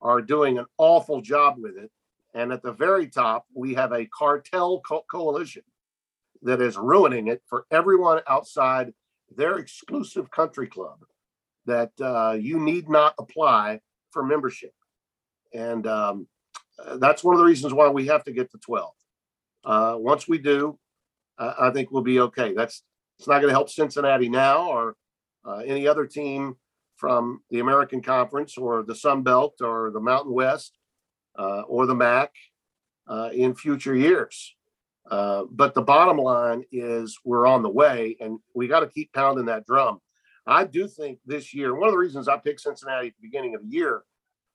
[0.00, 1.90] are doing an awful job with it.
[2.34, 5.62] And at the very top, we have a cartel co- coalition
[6.42, 8.92] that is ruining it for everyone outside
[9.36, 10.98] their exclusive country club
[11.66, 14.72] that uh, you need not apply for membership.
[15.52, 16.26] And um,
[16.96, 18.90] that's one of the reasons why we have to get to 12.
[19.64, 20.78] Uh, once we do,
[21.38, 22.52] uh, I think we'll be okay.
[22.54, 22.82] That's
[23.18, 24.96] it's not going to help Cincinnati now or
[25.44, 26.56] uh, any other team
[26.96, 30.78] from the American Conference or the Sun Belt or the Mountain West
[31.38, 32.30] uh, or the MAC
[33.08, 34.54] uh, in future years.
[35.10, 39.12] Uh, but the bottom line is we're on the way and we got to keep
[39.12, 40.00] pounding that drum.
[40.46, 43.54] I do think this year, one of the reasons I picked Cincinnati at the beginning
[43.54, 44.02] of the year,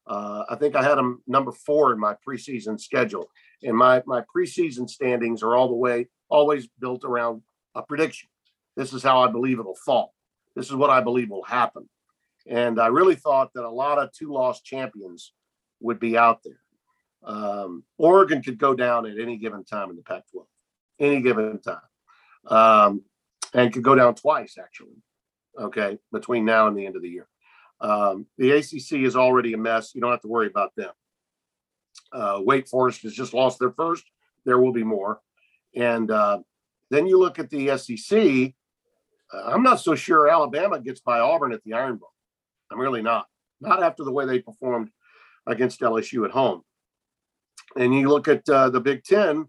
[0.07, 3.29] uh, I think I had them number four in my preseason schedule.
[3.63, 7.41] And my, my preseason standings are all the way, always built around
[7.73, 8.29] a prediction.
[8.75, 10.13] This is how I believe it'll fall.
[10.55, 11.89] This is what I believe will happen.
[12.47, 15.33] And I really thought that a lot of two lost champions
[15.79, 16.59] would be out there.
[17.23, 20.47] Um, Oregon could go down at any given time in the Pac 12,
[20.99, 21.79] any given time,
[22.47, 23.01] um,
[23.53, 25.01] and could go down twice, actually,
[25.59, 27.27] okay, between now and the end of the year.
[27.81, 29.93] Um, the ACC is already a mess.
[29.93, 30.91] You don't have to worry about them.
[32.11, 34.03] Uh, Wake Forest has just lost their first.
[34.45, 35.19] There will be more.
[35.75, 36.39] And uh,
[36.89, 38.53] then you look at the SEC.
[39.33, 42.13] Uh, I'm not so sure Alabama gets by Auburn at the Iron Bowl.
[42.71, 43.27] I'm really not.
[43.59, 44.89] Not after the way they performed
[45.47, 46.61] against LSU at home.
[47.75, 49.47] And you look at uh, the Big Ten,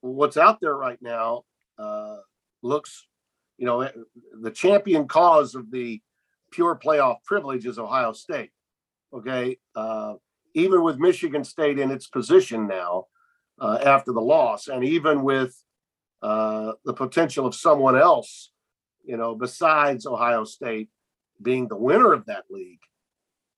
[0.00, 1.42] what's out there right now
[1.78, 2.16] uh,
[2.62, 3.06] looks,
[3.58, 3.88] you know,
[4.40, 6.00] the champion cause of the
[6.50, 8.50] pure playoff privilege is Ohio State.
[9.12, 9.58] Okay.
[9.74, 10.14] Uh,
[10.54, 13.06] even with Michigan State in its position now
[13.60, 15.56] uh, after the loss, and even with
[16.22, 18.50] uh, the potential of someone else,
[19.04, 20.88] you know, besides Ohio State
[21.40, 22.80] being the winner of that league,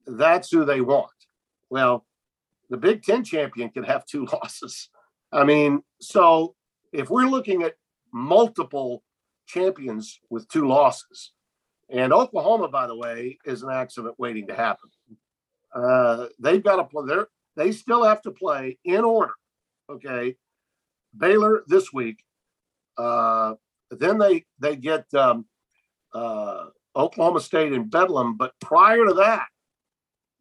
[0.07, 1.11] that's who they want.
[1.70, 2.05] Well,
[2.70, 4.88] the Big Ten champion could have two losses.
[5.33, 6.55] I mean, so
[6.92, 7.74] if we're looking at
[8.12, 9.02] multiple
[9.46, 11.33] champions with two losses,
[11.92, 14.90] and Oklahoma, by the way, is an accident waiting to happen.
[15.74, 17.05] Uh, they've got to play.
[17.07, 19.35] They're, they still have to play in order.
[19.90, 20.37] Okay,
[21.16, 22.24] Baylor this week.
[22.96, 23.55] Uh,
[23.90, 25.44] then they they get um,
[26.14, 29.48] uh, Oklahoma State and Bedlam, but prior to that,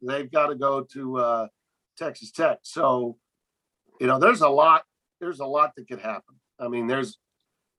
[0.00, 1.46] they've got to go to uh,
[1.98, 2.58] Texas Tech.
[2.62, 3.18] So,
[4.00, 4.84] you know, there's a lot.
[5.20, 6.36] There's a lot that could happen.
[6.58, 7.18] I mean, there's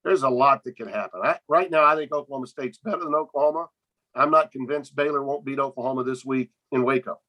[0.04, 1.22] there's a lot that can happen.
[1.24, 3.68] I, right now, I think Oklahoma State's better than Oklahoma.
[4.16, 7.20] I'm not convinced Baylor won't beat Oklahoma this week in Waco.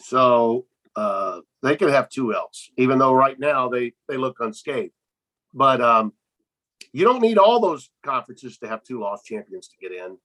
[0.00, 0.66] So
[0.96, 4.92] uh, they could have two L's, even though right now they they look unscathed.
[5.52, 6.12] But um,
[6.92, 10.18] you don't need all those conferences to have two lost champions to get in.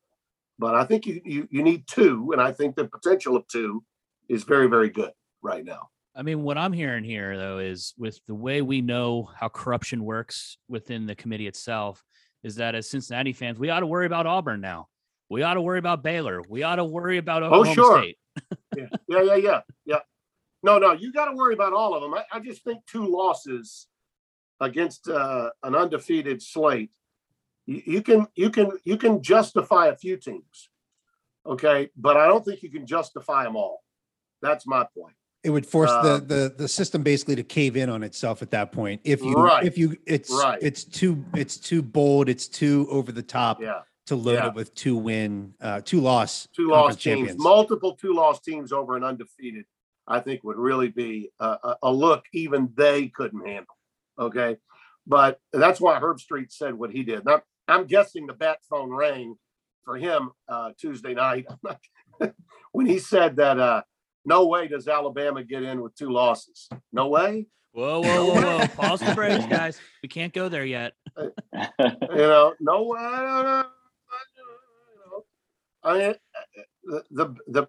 [0.57, 3.83] But I think you, you you need two, and I think the potential of two
[4.27, 5.89] is very very good right now.
[6.19, 10.03] I mean, what I'm hearing here though is with the way we know how corruption
[10.03, 12.03] works within the committee itself,
[12.43, 14.89] is that as Cincinnati fans, we ought to worry about Auburn now.
[15.29, 16.41] We ought to worry about Baylor.
[16.49, 18.01] We ought to worry about Oklahoma oh, sure.
[18.01, 18.17] State.
[18.75, 19.99] yeah, yeah, yeah, yeah, yeah.
[20.61, 22.13] No, no, you got to worry about all of them.
[22.13, 23.87] I, I just think two losses
[24.59, 26.91] against uh, an undefeated slate,
[27.65, 30.69] you, you can you can you can justify a few teams,
[31.45, 33.83] okay, but I don't think you can justify them all.
[34.41, 35.15] That's my point.
[35.43, 38.51] It would force the Um, the the system basically to cave in on itself at
[38.51, 38.99] that point.
[39.05, 39.63] If you Right.
[39.63, 40.59] if you it's Right.
[40.61, 44.47] it's too it's too bold, it's too over the top Yeah, to load Yeah.
[44.47, 47.39] it with two win, uh, two loss, two lost teams, champions.
[47.41, 49.65] multiple two loss teams over an undefeated,
[50.07, 53.77] I think would really be a, a, a look even they couldn't handle.
[54.17, 54.57] Okay.
[55.07, 57.23] But that's why Herbstreit said what he did.
[57.23, 59.37] Now, I'm guessing the bat phone rang
[59.85, 61.47] for him uh, Tuesday night
[62.73, 63.83] when he said that uh,
[64.25, 66.69] no way does Alabama get in with two losses.
[66.91, 67.47] No way.
[67.71, 68.67] Whoa, whoa, whoa, whoa!
[68.67, 69.79] Pause the brakes, guys.
[70.01, 70.93] We can't go there yet.
[71.15, 71.27] Uh,
[71.79, 72.99] you know, no way.
[72.99, 73.65] I don't know.
[75.81, 76.15] I mean,
[76.83, 77.67] the, the, the,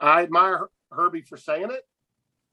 [0.00, 1.82] I admire Herbie for saying it,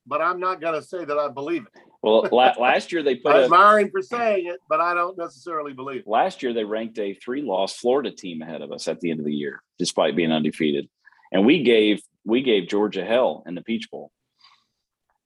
[0.06, 1.82] but I'm not going to say that I believe it.
[2.02, 4.94] well, la- last year they put I a, admire him for saying it, but I
[4.94, 6.08] don't necessarily believe it.
[6.08, 9.20] last year they ranked a three loss Florida team ahead of us at the end
[9.20, 10.90] of the year, despite being undefeated.
[11.32, 14.12] And we gave we gave Georgia hell in the Peach Bowl.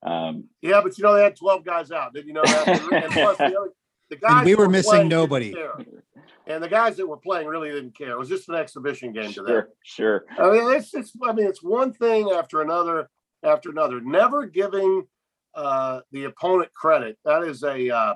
[0.05, 2.13] Um, Yeah, but you know, they had 12 guys out.
[2.13, 2.67] Did you know that?
[2.67, 2.79] And
[3.13, 3.69] plus, the, other,
[4.09, 5.55] the guys And we that were missing nobody.
[6.45, 8.11] And the guys that were playing really didn't care.
[8.11, 9.65] It was just an exhibition game to them.
[9.83, 10.25] sure, sure.
[10.37, 11.13] I mean, it's it's.
[11.25, 13.09] I mean, it's one thing after another
[13.43, 14.01] after another.
[14.01, 15.07] Never giving
[15.55, 17.17] uh, the opponent credit.
[17.23, 17.89] That is a.
[17.89, 18.15] Uh,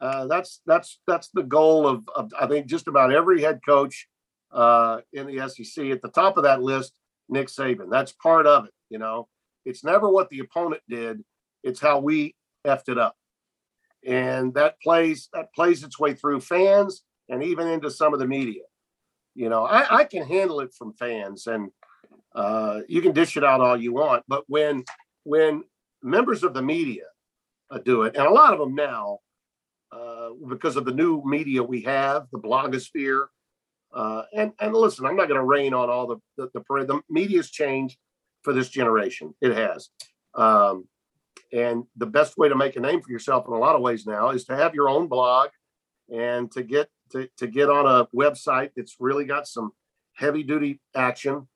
[0.00, 4.06] uh, that's that's that's the goal of, of I think just about every head coach
[4.52, 5.86] uh, in the SEC.
[5.86, 6.92] At the top of that list,
[7.32, 7.90] Nick Saban.
[7.90, 8.72] That's part of it.
[8.90, 9.28] You know,
[9.64, 11.22] it's never what the opponent did.
[11.64, 12.34] It's how we
[12.66, 13.16] effed it up,
[14.06, 18.26] and that plays that plays its way through fans and even into some of the
[18.26, 18.62] media
[19.34, 21.70] you know i, I can handle it from fans and
[22.34, 24.84] uh, you can dish it out all you want but when
[25.24, 25.64] when
[26.02, 27.04] members of the media
[27.70, 29.18] uh, do it and a lot of them now
[29.92, 33.26] uh, because of the new media we have the blogosphere
[33.94, 36.86] uh, and and listen i'm not going to rain on all the the, the parade
[36.86, 37.98] the media's changed
[38.42, 39.90] for this generation it has
[40.34, 40.86] um,
[41.52, 44.06] and the best way to make a name for yourself in a lot of ways
[44.06, 45.50] now is to have your own blog
[46.12, 49.72] and to get to, to get on a website that's really got some
[50.14, 51.46] heavy duty action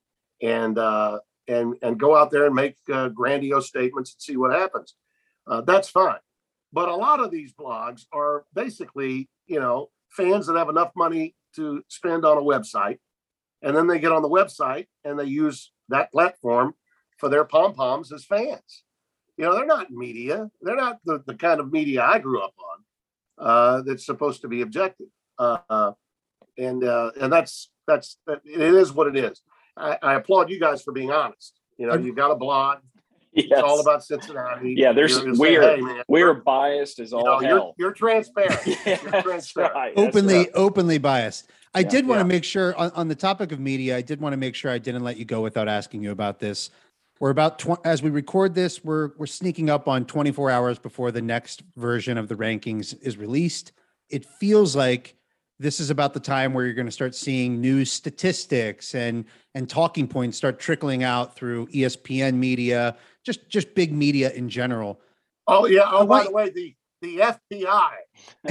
[0.43, 1.19] and uh,
[1.49, 4.95] and and go out there and make uh, grandiose statements and see what happens.
[5.47, 6.19] Uh, that's fine.
[6.73, 11.35] But a lot of these blogs are basically, you know, fans that have enough money
[11.57, 12.99] to spend on a website,
[13.63, 16.75] and then they get on the website and they use that platform
[17.19, 18.85] for their pom poms as fans.
[19.37, 20.51] You know, they're not media.
[20.63, 24.49] They're not the, the kind of media I grew up on uh, that's supposed to
[24.49, 25.09] be objective.
[25.39, 25.93] Uh,
[26.59, 29.43] and uh, and that's that's it is what it is.
[29.77, 31.61] I, I applaud you guys for being honest.
[31.77, 32.79] You know, you've got a blog.
[33.37, 33.47] Yes.
[33.51, 34.75] It's all about Cincinnati.
[34.77, 38.59] Yeah, there's- You're- you're we're- "Hey, We're biased as you all know, you're, you're transparent.
[38.67, 39.75] Yeah, You're transparent.
[39.75, 39.93] right.
[39.97, 40.51] openly right.
[40.55, 41.51] openly biased.
[41.75, 41.89] I Yeah.
[41.89, 42.29] did want to Yeah.
[42.29, 44.79] make sure on, on the topic of media, I did want to make sure I
[44.79, 46.71] didn't let you go without asking you about this.
[47.21, 51.11] We're about tw- as we record this, we're we're sneaking up on 24 hours before
[51.13, 53.73] the next version of the rankings is released.
[54.09, 55.15] It feels like
[55.59, 59.25] this is about the time where you're going to start seeing new statistics and
[59.55, 62.97] and talking points start trickling out through ESPN media,
[63.27, 65.01] just just big media in general.
[65.47, 65.83] Oh yeah.
[65.87, 67.91] Oh, by the way, the the FPI.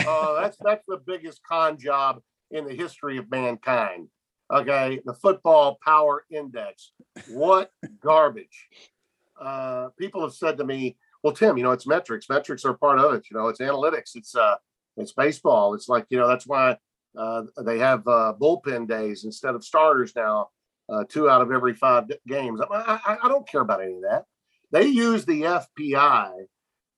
[0.05, 2.21] Uh, that's that's the biggest con job
[2.51, 4.09] in the history of mankind.
[4.53, 6.91] Okay, the football power index.
[7.29, 7.71] What
[8.01, 8.67] garbage.
[9.39, 12.29] Uh, people have said to me, "Well, Tim, you know it's metrics.
[12.29, 13.25] Metrics are part of it.
[13.31, 14.15] You know, it's analytics.
[14.15, 14.55] It's uh,
[14.97, 15.73] it's baseball.
[15.73, 16.77] It's like you know that's why
[17.17, 20.49] uh, they have uh, bullpen days instead of starters now.
[20.87, 22.61] Uh, two out of every five games.
[22.61, 24.25] I, I, I don't care about any of that.
[24.75, 26.47] They use the FPI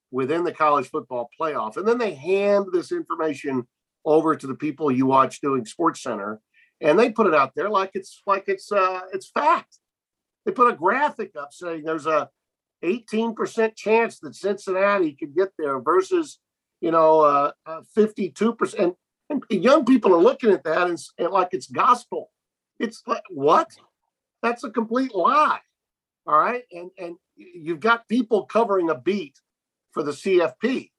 [0.10, 1.78] within the college football playoff.
[1.78, 3.68] And then they hand this information
[4.04, 6.42] over to the people you watch doing Sports Center,
[6.82, 9.78] and they put it out there like it's like it's uh it's fact.
[10.44, 12.32] They put a graphic up saying there's a
[12.84, 16.40] 18% chance that Cincinnati could get there versus
[16.82, 18.96] you know uh, uh 52%.
[19.30, 22.32] And young people are looking at that and, and like it's gospel.
[22.80, 23.70] It's like what?
[24.42, 25.60] That's a complete lie.
[26.28, 29.40] All right, and and you've got people covering a beat
[29.92, 30.92] for the CFP.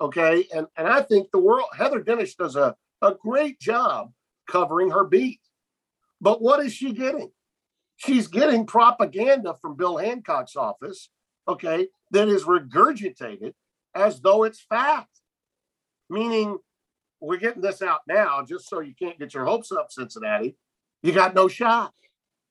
[0.00, 0.46] Okay.
[0.54, 4.12] And, and I think the world, Heather Dinich does a, a great job
[4.48, 5.40] covering her beat.
[6.20, 7.30] But what is she getting?
[7.96, 11.08] She's getting propaganda from Bill Hancock's office,
[11.48, 13.54] okay, that is regurgitated
[13.94, 15.20] as though it's fact.
[16.10, 16.58] Meaning,
[17.20, 20.56] we're getting this out now just so you can't get your hopes up, Cincinnati.
[21.02, 21.94] You got no shot.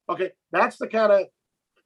[0.10, 0.32] Okay.
[0.52, 1.28] That's the kind of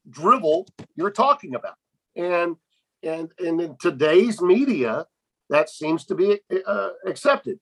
[0.10, 1.76] drivel you're talking about.
[2.16, 2.56] And
[3.04, 5.06] and and in today's media,
[5.50, 7.60] that seems to be uh, accepted.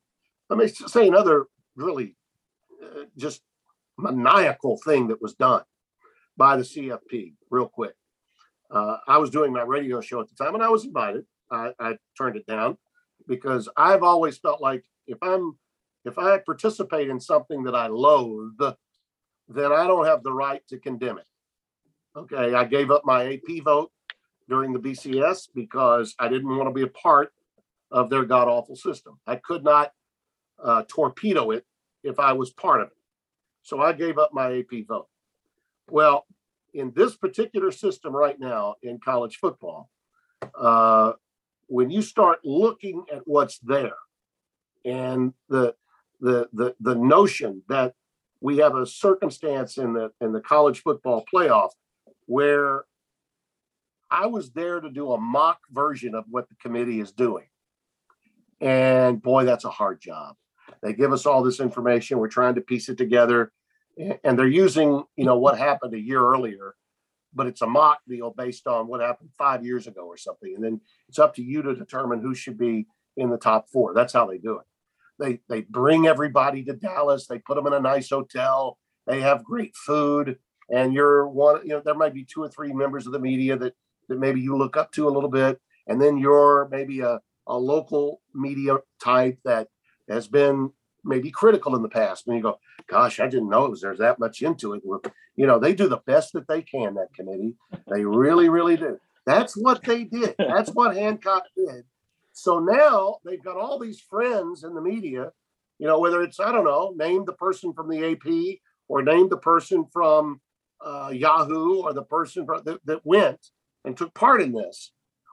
[0.50, 1.45] Let me say another
[1.76, 2.16] really
[2.84, 3.41] uh, just
[3.98, 5.64] maniacal thing that was done
[6.38, 7.93] by the CFP, real quick.
[8.70, 11.26] Uh, I was doing my radio show at the time, and I was invited.
[11.50, 12.78] I, I turned it down
[13.28, 15.58] because I've always felt like if I'm
[16.06, 18.60] if I participate in something that I loathe,
[19.50, 21.26] then I don't have the right to condemn it.
[22.18, 23.91] Okay, I gave up my AP vote
[24.49, 27.32] during the BCS because I didn't want to be a part
[27.91, 29.20] of their god awful system.
[29.28, 29.91] I could not
[30.61, 31.63] uh, torpedo it
[32.03, 32.97] if I was part of it.
[33.61, 35.07] So I gave up my AP vote.
[35.91, 36.26] Well,
[36.74, 39.91] in this particular system right now in college football,
[40.59, 41.13] uh,
[41.68, 43.97] when you start looking at what's there
[44.84, 45.76] and the
[46.20, 47.93] the the the notion that
[48.41, 51.70] we have a circumstance in the in the college football playoff
[52.28, 52.86] where
[54.09, 57.47] I was there to do a mock version of what the committee is doing.
[58.61, 60.36] And boy, that's a hard job.
[60.82, 62.19] They give us all this information.
[62.19, 63.51] We're trying to piece it together.
[64.23, 66.75] And they're using, you know, what happened a year earlier,
[67.34, 70.53] but it's a mock deal based on what happened five years ago or something.
[70.55, 73.93] And then it's up to you to determine who should be in the top four.
[73.93, 74.65] That's how they do it.
[75.19, 77.25] They they bring everybody to Dallas.
[77.25, 78.78] They put them in a nice hotel.
[79.07, 80.38] They have great food.
[80.70, 83.57] And you're one, you know, there might be two or three members of the media
[83.57, 83.74] that
[84.09, 85.59] that maybe you look up to a little bit.
[85.88, 89.68] And then you're maybe a, a local media type that
[90.09, 90.72] has been
[91.03, 92.28] maybe critical in the past.
[92.28, 94.84] And you go, gosh, I didn't know there's that much into it.
[95.36, 97.55] You know, they do the best that they can, that committee.
[97.88, 98.99] They really, really do.
[99.26, 100.36] That's what they did.
[100.39, 101.84] That's what Hancock did.
[102.34, 105.32] So now they've got all these friends in the media,
[105.80, 109.30] you know, whether it's, I don't know, name the person from the AP or name
[109.30, 110.39] the person from
[110.84, 113.39] uh, Yahoo or the person that, that went
[113.86, 114.91] and took part in this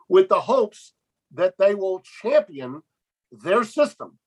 [0.09, 0.93] with the hopes
[1.33, 2.83] that they will champion
[3.33, 4.19] their system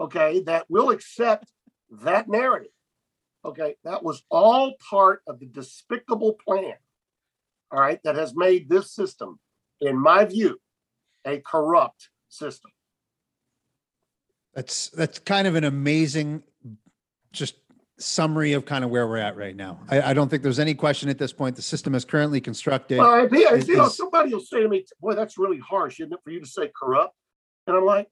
[0.00, 1.50] okay, that will accept
[1.90, 2.72] that narrative.
[3.44, 6.74] Okay, that was all part of the despicable plan,
[7.70, 9.38] all right, that has made this system,
[9.80, 10.60] in my view,
[11.24, 12.70] a corrupt system.
[14.54, 16.42] That's that's kind of an amazing
[17.32, 17.54] just
[17.98, 19.80] summary of kind of where we're at right now.
[19.88, 21.56] I, I don't think there's any question at this point.
[21.56, 22.98] The system is currently constructed.
[22.98, 26.20] Well, yeah, you know, somebody will say to me, "Boy, that's really harsh, isn't it,
[26.22, 27.14] for you to say corrupt?"
[27.66, 28.08] And I'm like,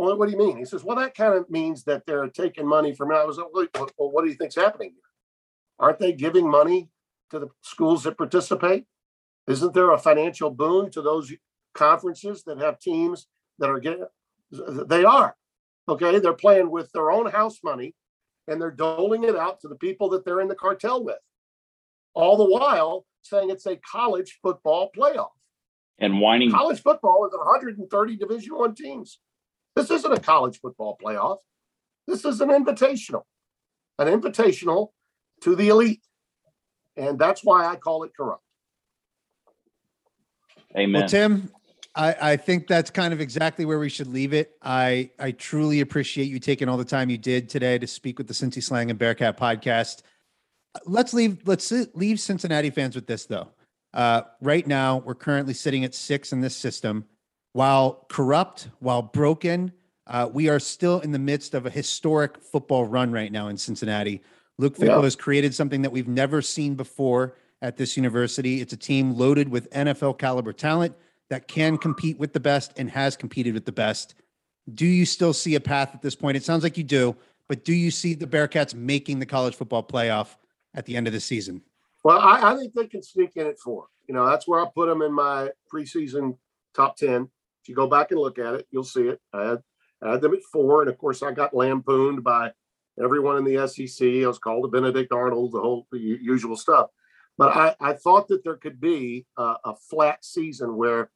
[0.00, 0.56] well, what do you mean?
[0.56, 3.12] He says, well, that kind of means that they're taking money from.
[3.12, 5.02] I was like, well, what do you think's happening here?
[5.78, 6.88] Aren't they giving money
[7.30, 8.86] to the schools that participate?
[9.46, 11.30] Isn't there a financial boon to those
[11.74, 13.26] conferences that have teams
[13.58, 14.06] that are getting?
[14.88, 15.36] They are.
[15.86, 17.94] Okay, they're playing with their own house money,
[18.50, 21.18] and they're doling it out to the people that they're in the cartel with.
[22.14, 25.30] All the while saying it's a college football playoff.
[25.98, 26.50] And whining.
[26.50, 29.20] College football is 130 Division One teams.
[29.76, 31.38] This isn't a college football playoff.
[32.06, 33.22] This is an invitational,
[33.98, 34.88] an invitational
[35.42, 36.02] to the elite.
[36.96, 38.42] And that's why I call it corrupt.
[40.76, 41.02] Amen.
[41.02, 41.50] Well, Tim,
[41.94, 44.56] I, I think that's kind of exactly where we should leave it.
[44.62, 48.28] I, I truly appreciate you taking all the time you did today to speak with
[48.28, 50.02] the Cincy Slangin' Bearcat podcast.
[50.86, 53.48] Let's leave let's leave Cincinnati fans with this though.
[53.92, 57.06] Uh, right now, we're currently sitting at six in this system.
[57.54, 59.72] While corrupt, while broken,
[60.06, 63.56] uh, we are still in the midst of a historic football run right now in
[63.56, 64.22] Cincinnati.
[64.58, 65.02] Luke Fickell yeah.
[65.02, 68.60] has created something that we've never seen before at this university.
[68.60, 70.94] It's a team loaded with NFL caliber talent
[71.30, 74.14] that can compete with the best and has competed with the best.
[74.74, 76.36] Do you still see a path at this point?
[76.36, 77.16] It sounds like you do,
[77.48, 80.36] but do you see the Bearcats making the college football playoff
[80.74, 81.62] at the end of the season?
[82.04, 83.86] Well, I, I think they can sneak in at four.
[84.06, 86.36] You know, that's where I put them in my preseason
[86.74, 87.28] top 10
[87.62, 89.20] If you go back and look at it, you'll see it.
[89.32, 89.62] I had,
[90.02, 92.52] I had them at four, and of course, I got lampooned by
[93.02, 94.06] everyone in the SEC.
[94.06, 96.88] I was called a Benedict Arnold, the whole the usual stuff.
[97.38, 101.10] But I, I thought that there could be a, a flat season where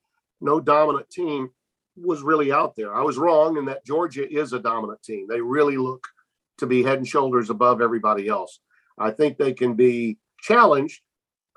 [0.45, 1.51] no dominant team
[1.97, 2.95] was really out there.
[2.95, 5.27] I was wrong in that Georgia is a dominant team.
[5.29, 6.07] They really look
[6.59, 8.61] to be head and shoulders above everybody else.
[8.99, 11.01] I think they can be challenged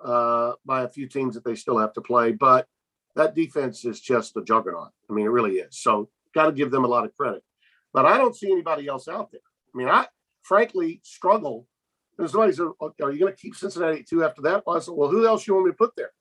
[0.04, 2.68] uh, by a few teams that they still have to play, but
[3.16, 4.92] that defense is just a juggernaut.
[5.10, 5.80] I mean, it really is.
[5.80, 7.44] So got to give them a lot of credit.
[7.94, 9.42] But I don't see anybody else out there.
[9.74, 10.08] I mean, I
[10.44, 11.68] frankly struggle.
[12.18, 14.94] There's somebody said, "Are you going to keep Cincinnati two after that?" Well, I said,
[14.96, 16.12] "Well, who else you want me to put there?"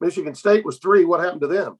[0.00, 1.04] Michigan State was three.
[1.04, 1.78] What happened to them?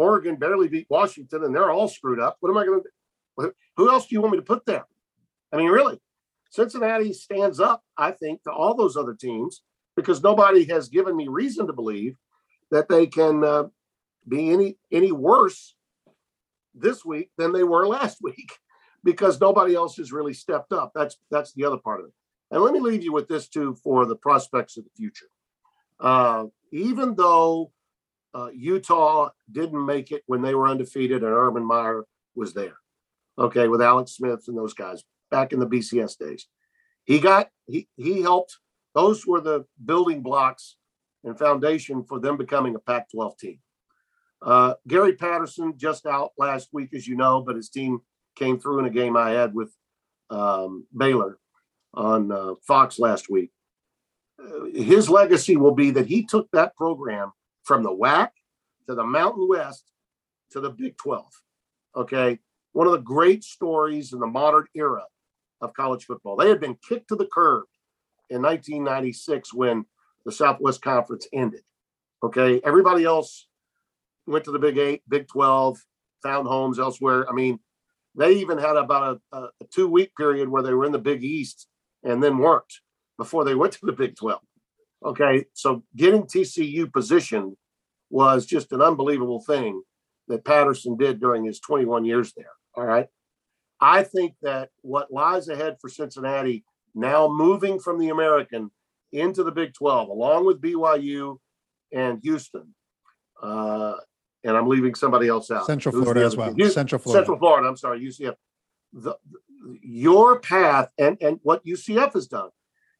[0.00, 2.36] Oregon barely beat Washington, and they're all screwed up.
[2.40, 3.52] What am I going to do?
[3.76, 4.86] Who else do you want me to put there?
[5.52, 6.00] I mean, really,
[6.50, 9.62] Cincinnati stands up, I think, to all those other teams
[9.96, 12.16] because nobody has given me reason to believe
[12.70, 13.64] that they can uh,
[14.28, 15.74] be any any worse
[16.74, 18.52] this week than they were last week
[19.04, 20.92] because nobody else has really stepped up.
[20.94, 22.12] That's that's the other part of it.
[22.50, 25.26] And let me leave you with this too for the prospects of the future.
[26.00, 27.70] Uh, even though
[28.34, 32.04] uh, Utah didn't make it when they were undefeated and Urban Meyer
[32.34, 32.76] was there,
[33.38, 36.46] Okay, with Alex Smith and those guys back in the BCS days.
[37.04, 38.58] He got he he helped.
[38.94, 40.76] Those were the building blocks
[41.24, 43.58] and foundation for them becoming a Pac-12 team.
[44.42, 48.00] Uh, Gary Patterson just out last week, as you know, but his team
[48.36, 49.72] came through in a game I had with
[50.30, 51.38] um, Baylor
[51.94, 53.50] on uh, Fox last week.
[54.42, 57.32] Uh, his legacy will be that he took that program
[57.70, 58.30] from the WAC
[58.88, 59.84] to the Mountain West
[60.50, 61.24] to the Big 12.
[61.94, 62.40] Okay.
[62.72, 65.04] One of the great stories in the modern era
[65.60, 66.34] of college football.
[66.34, 67.66] They had been kicked to the curb
[68.28, 69.84] in 1996 when
[70.24, 71.60] the Southwest Conference ended.
[72.24, 72.60] Okay.
[72.64, 73.46] Everybody else
[74.26, 75.78] went to the Big Eight, Big 12,
[76.24, 77.30] found homes elsewhere.
[77.30, 77.60] I mean,
[78.16, 81.22] they even had about a, a two week period where they were in the Big
[81.22, 81.68] East
[82.02, 82.64] and then weren't
[83.16, 84.40] before they went to the Big 12.
[85.04, 85.44] Okay.
[85.52, 87.56] So getting TCU positioned
[88.10, 89.82] was just an unbelievable thing
[90.28, 92.50] that Patterson did during his 21 years there.
[92.74, 93.06] All right.
[93.80, 98.70] I think that what lies ahead for Cincinnati now moving from the American
[99.12, 101.38] into the Big 12, along with BYU
[101.92, 102.74] and Houston,
[103.42, 103.94] uh,
[104.44, 105.66] and I'm leaving somebody else out.
[105.66, 106.52] Central Who's Florida as well.
[106.54, 107.20] Houston- Central Florida.
[107.20, 107.68] Central Florida.
[107.68, 108.34] I'm sorry, UCF.
[108.92, 109.14] The,
[109.82, 112.50] your path and and what UCF has done,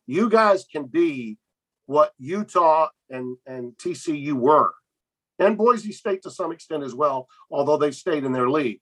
[0.07, 1.39] you guys can be
[1.87, 4.73] what Utah and and TCU were,
[5.41, 8.81] and Boise State to some extent as well, although they've stayed in their league.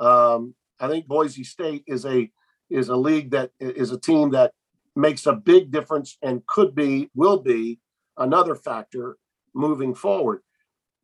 [0.00, 2.30] Um, I think Boise State is a
[2.70, 4.52] is a league that is a team that
[4.96, 7.78] makes a big difference and could be will be
[8.16, 9.18] another factor
[9.54, 10.40] moving forward.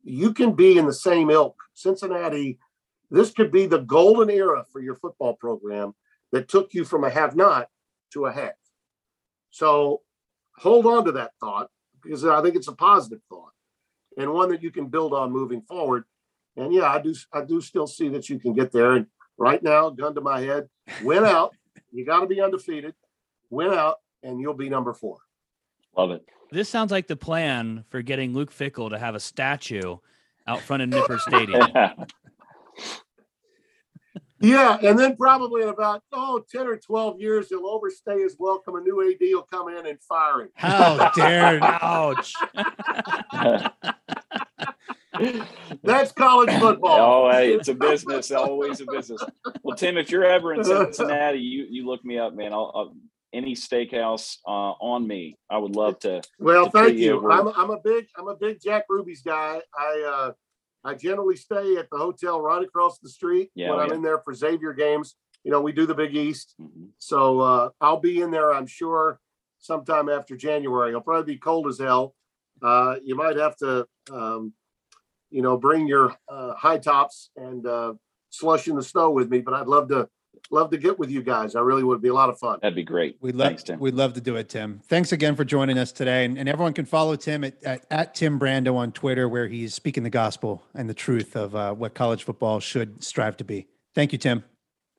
[0.03, 1.55] You can be in the same ilk.
[1.75, 2.57] Cincinnati,
[3.11, 5.93] this could be the golden era for your football program
[6.31, 7.67] that took you from a have not
[8.13, 8.53] to a have.
[9.51, 10.01] So
[10.57, 11.69] hold on to that thought
[12.01, 13.53] because I think it's a positive thought
[14.17, 16.03] and one that you can build on moving forward.
[16.57, 18.93] And yeah, I do I do still see that you can get there.
[18.93, 19.07] And
[19.37, 20.67] right now, gun to my head,
[21.03, 21.55] win out.
[21.91, 22.93] You got to be undefeated,
[23.49, 25.17] win out, and you'll be number four.
[25.97, 26.25] Love it.
[26.51, 29.97] This sounds like the plan for getting Luke Fickell to have a statue
[30.47, 31.67] out front of Nippert Stadium.
[34.41, 38.75] Yeah, and then probably in about oh 10 or 12 years, he'll overstay his welcome.
[38.75, 40.49] A new AD will come in and fire him.
[40.55, 42.33] How dare Ouch.
[45.83, 47.27] That's college football.
[47.27, 48.31] oh, hey, it's a business.
[48.31, 49.21] Always a business.
[49.63, 52.53] Well, Tim, if you're ever in Cincinnati, you you look me up, man.
[52.53, 52.95] I'll, I'll
[53.33, 55.37] any steakhouse uh, on me.
[55.49, 56.21] I would love to.
[56.39, 57.31] Well, to thank you you.
[57.31, 59.61] I'm, I'm a big I'm a big Jeff Ruby's guy.
[59.77, 60.31] I uh,
[60.83, 63.95] I generally stay at the hotel right across the street Yeah, when I'm yeah.
[63.95, 65.15] in there for Xavier games.
[65.43, 66.89] You know, we do the Big East, Mhm.
[66.97, 68.53] so uh, I'll be in there.
[68.53, 69.19] I'm sure
[69.57, 70.89] sometime after January.
[70.89, 72.15] It'll probably be cold as hell.
[72.61, 74.53] Uh, you might have to, um,
[75.29, 77.93] you know, bring your uh, high tops and uh,
[78.29, 79.39] slush in the snow with me.
[79.41, 80.09] But I'd love to
[80.51, 81.55] love to get with you guys.
[81.55, 82.59] I really would be a lot of fun.
[82.61, 83.17] That'd be great.
[83.21, 83.79] We'd love, Thanks, Tim.
[83.79, 84.81] we'd love to do it, Tim.
[84.87, 86.25] Thanks again for joining us today.
[86.25, 89.73] And, and everyone can follow Tim at, at, at Tim Brando on Twitter, where he's
[89.73, 93.67] speaking the gospel and the truth of uh, what college football should strive to be.
[93.95, 94.43] Thank you, Tim.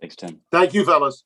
[0.01, 0.41] Thanks, Tim.
[0.51, 1.25] Thank you, fellas.